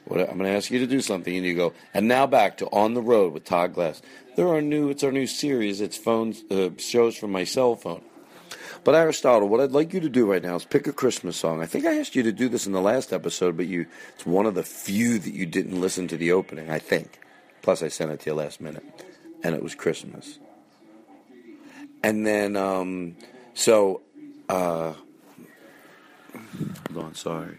What, 0.05 0.19
I'm 0.19 0.37
going 0.37 0.49
to 0.49 0.57
ask 0.57 0.69
you 0.69 0.79
to 0.79 0.87
do 0.87 0.99
something, 0.99 1.33
and 1.35 1.45
you 1.45 1.55
go, 1.55 1.73
and 1.93 2.07
now 2.07 2.27
back 2.27 2.57
to 2.57 2.65
on 2.67 2.93
the 2.93 3.01
road 3.01 3.33
with 3.33 3.45
Todd 3.45 3.73
Glass. 3.73 4.01
There 4.35 4.47
are 4.49 4.61
new. 4.61 4.89
It's 4.89 5.03
our 5.03 5.11
new 5.11 5.27
series. 5.27 5.79
It's 5.79 5.97
phones 5.97 6.43
uh, 6.51 6.71
shows 6.77 7.15
from 7.15 7.31
my 7.31 7.45
cell 7.45 7.75
phone. 7.75 8.01
But 8.83 8.95
Aristotle, 8.95 9.47
what 9.47 9.61
I'd 9.61 9.71
like 9.71 9.93
you 9.93 10.01
to 10.01 10.09
do 10.09 10.29
right 10.29 10.43
now 10.43 10.55
is 10.55 10.65
pick 10.65 10.87
a 10.87 10.93
Christmas 10.93 11.37
song. 11.37 11.61
I 11.61 11.65
think 11.65 11.85
I 11.85 11.99
asked 11.99 12.15
you 12.15 12.23
to 12.23 12.33
do 12.33 12.49
this 12.49 12.67
in 12.67 12.73
the 12.73 12.81
last 12.81 13.13
episode, 13.13 13.55
but 13.55 13.67
you 13.67 13.85
it's 14.13 14.25
one 14.25 14.45
of 14.45 14.55
the 14.55 14.63
few 14.63 15.19
that 15.19 15.33
you 15.33 15.45
didn't 15.45 15.79
listen 15.79 16.07
to 16.09 16.17
the 16.17 16.33
opening, 16.33 16.69
I 16.69 16.79
think. 16.79 17.19
Plus 17.61 17.81
I 17.81 17.87
sent 17.87 18.11
it 18.11 18.19
to 18.21 18.31
you 18.31 18.35
last 18.35 18.59
minute. 18.59 18.83
And 19.41 19.55
it 19.55 19.63
was 19.63 19.73
Christmas. 19.73 20.39
And 22.03 22.27
then 22.27 22.57
um 22.57 23.15
so 23.53 24.01
uh 24.49 24.93
hold 26.91 27.05
on, 27.05 27.15
sorry. 27.15 27.57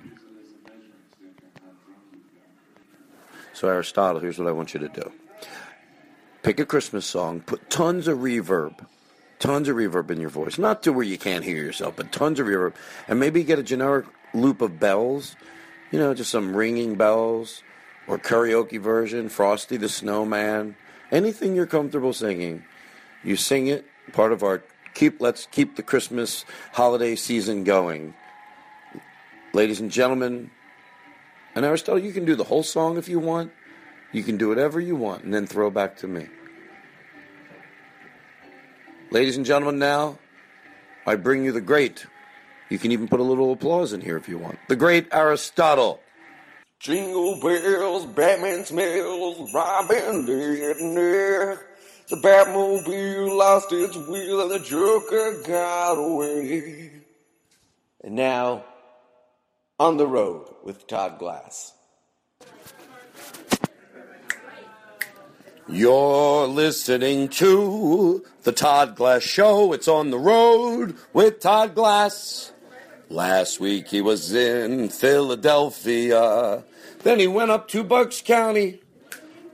So 3.53 3.69
Aristotle, 3.69 4.21
here's 4.21 4.39
what 4.39 4.49
I 4.49 4.53
want 4.53 4.75
you 4.75 4.81
to 4.81 4.89
do. 4.89 5.13
Pick 6.43 6.61
a 6.61 6.67
Christmas 6.67 7.07
song, 7.07 7.41
put 7.41 7.71
tons 7.71 8.09
of 8.09 8.19
reverb 8.19 8.85
tons 9.45 9.69
of 9.69 9.77
reverb 9.77 10.11
in 10.11 10.19
your 10.19 10.31
voice. 10.31 10.57
Not 10.57 10.83
to 10.85 10.93
where 10.93 11.05
you 11.05 11.19
can't 11.19 11.45
hear 11.45 11.57
yourself, 11.57 11.97
but 11.97 12.11
tons 12.13 12.41
of 12.41 12.47
reverb. 12.47 12.75
And 13.09 13.21
maybe 13.21 13.45
get 13.45 13.59
a 13.59 13.63
generic 13.63 14.07
loop 14.33 14.63
of 14.63 14.81
bells, 14.81 15.37
you 15.91 15.99
know, 15.99 16.15
just 16.15 16.31
some 16.31 16.57
ringing 16.57 16.95
bells 16.95 17.63
or 18.07 18.19
karaoke 18.19 18.81
version, 18.81 19.29
Frosty 19.29 19.77
the 19.77 19.91
Snowman, 19.91 20.77
anything 21.13 21.55
you're 21.55 21.67
comfortable 21.67 22.15
singing. 22.15 22.65
You 23.23 23.37
sing 23.37 23.67
it, 23.67 23.85
part 24.13 24.33
of 24.33 24.43
our 24.43 24.63
keep 24.95 25.21
let's 25.21 25.47
keep 25.47 25.77
the 25.77 25.83
Christmas 25.83 26.47
holiday 26.73 27.15
season 27.15 27.65
going. 27.65 28.15
Ladies 29.55 29.79
and 29.79 29.89
gentlemen, 29.89 30.51
and 31.55 31.65
Aristotle, 31.65 32.03
you 32.03 32.13
can 32.13 32.25
do 32.25 32.35
the 32.35 32.43
whole 32.43 32.65
song 32.65 32.99
if 32.99 33.09
you 33.09 33.21
want. 33.21 33.53
You 34.11 34.25
can 34.25 34.37
do 34.37 34.49
whatever 34.49 34.81
you 34.81 34.97
want 34.97 35.23
and 35.23 35.33
then 35.33 35.47
throw 35.47 35.71
back 35.71 35.97
to 35.99 36.09
me. 36.09 36.27
Ladies 39.13 39.37
and 39.37 39.47
gentlemen, 39.47 39.79
now 39.79 40.19
I 41.07 41.15
bring 41.15 41.45
you 41.45 41.53
the 41.53 41.61
great. 41.61 42.05
You 42.69 42.81
can 42.81 42.91
even 42.91 43.07
put 43.07 43.21
a 43.21 43.23
little 43.23 43.53
applause 43.53 43.93
in 43.93 44.01
here 44.01 44.17
if 44.17 44.29
you 44.29 44.39
want. 44.39 44.59
The 44.67 44.75
great 44.75 45.07
Aristotle. 45.13 46.01
Jingle 46.81 47.41
bells, 47.41 48.07
Batman 48.07 48.65
smells, 48.65 49.55
Robin 49.55 50.27
dead 50.27 50.79
near. 50.81 51.61
The 52.09 52.17
Batmobile 52.17 53.39
lost 53.39 53.73
its 53.73 53.97
wheel 53.97 54.41
and 54.43 54.51
the 54.51 54.59
Joker 54.59 55.41
got 55.47 55.93
away. 55.93 56.91
And 58.03 58.17
now, 58.17 58.65
on 59.79 59.97
the 59.97 60.07
road 60.07 60.55
with 60.63 60.87
Todd 60.87 61.19
Glass. 61.19 61.73
You're 65.69 66.47
listening 66.47 67.29
to 67.31 68.25
the 68.43 68.53
Todd 68.53 68.95
Glass 68.95 69.23
Show. 69.23 69.73
It's 69.73 69.89
on 69.89 70.11
the 70.11 70.19
road 70.19 70.95
with 71.13 71.41
Todd 71.41 71.75
Glass. 71.75 72.53
Last 73.09 73.59
week 73.59 73.89
he 73.89 74.01
was 74.01 74.33
in 74.33 74.91
Philadelphia. 74.91 76.63
Then 77.03 77.19
he 77.19 77.27
went 77.27 77.51
up 77.51 77.67
to 77.69 77.83
Bucks 77.83 78.21
County. 78.21 78.81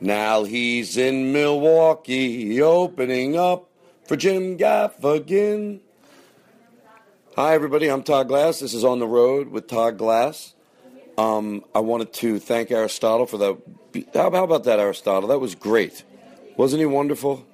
Now 0.00 0.44
he's 0.44 0.96
in 0.96 1.32
Milwaukee, 1.32 2.60
opening 2.60 3.38
up 3.38 3.70
for 4.06 4.16
Jim 4.16 4.58
Gaffigan. 4.58 5.80
Hi, 7.40 7.54
everybody. 7.54 7.90
I'm 7.90 8.02
Todd 8.02 8.28
Glass. 8.28 8.60
This 8.60 8.74
is 8.74 8.84
On 8.84 8.98
the 8.98 9.06
Road 9.06 9.48
with 9.48 9.66
Todd 9.66 9.96
Glass. 9.96 10.52
Um, 11.16 11.64
I 11.74 11.78
wanted 11.78 12.12
to 12.12 12.38
thank 12.38 12.70
Aristotle 12.70 13.24
for 13.24 13.38
that. 13.38 13.56
How, 14.12 14.30
how 14.30 14.44
about 14.44 14.64
that, 14.64 14.78
Aristotle? 14.78 15.30
That 15.30 15.38
was 15.38 15.54
great. 15.54 16.04
Wasn't 16.58 16.78
he 16.78 16.84
wonderful? 16.84 17.46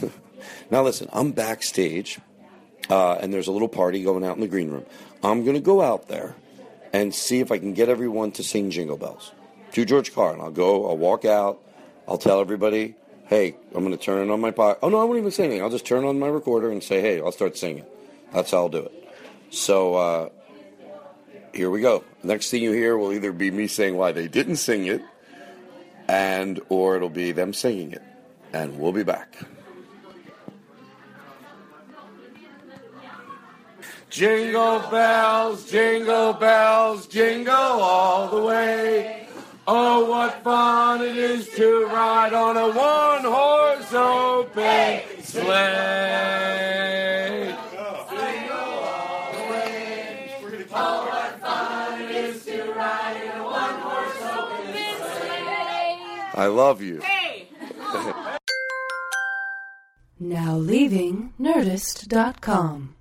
now, 0.70 0.82
listen, 0.82 1.10
I'm 1.12 1.32
backstage, 1.32 2.20
uh, 2.88 3.16
and 3.16 3.34
there's 3.34 3.46
a 3.46 3.52
little 3.52 3.68
party 3.68 4.02
going 4.02 4.24
out 4.24 4.34
in 4.34 4.40
the 4.40 4.48
green 4.48 4.70
room. 4.70 4.86
I'm 5.22 5.44
going 5.44 5.56
to 5.56 5.60
go 5.60 5.82
out 5.82 6.08
there 6.08 6.34
and 6.94 7.14
see 7.14 7.40
if 7.40 7.52
I 7.52 7.58
can 7.58 7.74
get 7.74 7.90
everyone 7.90 8.32
to 8.32 8.42
sing 8.42 8.70
Jingle 8.70 8.96
Bells 8.96 9.32
to 9.72 9.84
George 9.84 10.14
Carlin. 10.14 10.40
I'll 10.40 10.52
go, 10.52 10.88
I'll 10.88 10.96
walk 10.96 11.26
out, 11.26 11.60
I'll 12.08 12.16
tell 12.16 12.40
everybody, 12.40 12.94
hey, 13.26 13.56
I'm 13.74 13.84
going 13.84 13.90
to 13.90 14.02
turn 14.02 14.30
on 14.30 14.40
my 14.40 14.52
pod. 14.52 14.78
Oh, 14.82 14.88
no, 14.88 15.02
I 15.02 15.04
won't 15.04 15.18
even 15.18 15.30
say 15.30 15.44
anything. 15.44 15.62
I'll 15.62 15.68
just 15.68 15.84
turn 15.84 16.06
on 16.06 16.18
my 16.18 16.28
recorder 16.28 16.70
and 16.70 16.82
say, 16.82 17.02
hey, 17.02 17.20
I'll 17.20 17.30
start 17.30 17.58
singing. 17.58 17.84
That's 18.32 18.50
how 18.50 18.56
I'll 18.56 18.68
do 18.70 18.78
it. 18.78 19.03
So, 19.54 19.94
uh, 19.94 20.28
here 21.54 21.70
we 21.70 21.80
go. 21.80 22.02
Next 22.24 22.50
thing 22.50 22.64
you 22.64 22.72
hear 22.72 22.98
will 22.98 23.12
either 23.12 23.30
be 23.30 23.52
me 23.52 23.68
saying 23.68 23.96
why 23.96 24.10
they 24.10 24.26
didn't 24.26 24.56
sing 24.56 24.86
it, 24.86 25.00
and 26.08 26.60
or 26.68 26.96
it'll 26.96 27.08
be 27.08 27.30
them 27.30 27.52
singing 27.52 27.92
it. 27.92 28.02
And 28.52 28.80
we'll 28.80 28.90
be 28.92 29.04
back. 29.04 29.38
Jingle 34.10 34.80
bells, 34.90 35.70
jingle 35.70 36.32
bells, 36.32 37.06
jingle 37.06 37.54
all 37.54 38.28
the 38.28 38.42
way. 38.42 39.28
Oh, 39.68 40.10
what 40.10 40.42
fun 40.42 41.00
it 41.00 41.16
is 41.16 41.48
to 41.50 41.86
ride 41.86 42.34
on 42.34 42.56
a 42.56 42.66
one-horse 42.66 43.92
open 43.92 45.22
sleigh. 45.22 47.03
I 56.34 56.46
love 56.46 56.82
you. 56.82 57.00
Now 60.20 60.56
leaving 60.56 61.34
Nerdist.com. 61.40 62.94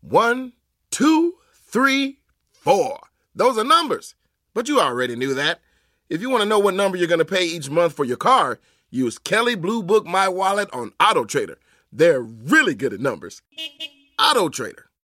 One, 0.00 0.52
two, 0.90 1.34
three, 1.52 2.20
four. 2.52 3.00
Those 3.34 3.58
are 3.58 3.64
numbers. 3.64 4.14
But 4.54 4.68
you 4.68 4.80
already 4.80 5.16
knew 5.16 5.34
that. 5.34 5.60
If 6.08 6.20
you 6.20 6.30
want 6.30 6.42
to 6.42 6.48
know 6.48 6.60
what 6.60 6.74
number 6.74 6.96
you're 6.96 7.08
going 7.08 7.18
to 7.18 7.24
pay 7.24 7.44
each 7.44 7.68
month 7.68 7.92
for 7.94 8.04
your 8.04 8.16
car, 8.16 8.60
use 8.90 9.18
Kelley 9.18 9.56
Blue 9.56 9.82
Book 9.82 10.06
My 10.06 10.28
Wallet 10.28 10.70
on 10.72 10.92
Auto 11.00 11.24
Trader. 11.24 11.58
They're 11.92 12.22
really 12.22 12.74
good 12.76 12.92
at 12.92 13.00
numbers. 13.00 13.42
Auto 14.18 14.48
Trader. 14.48 14.86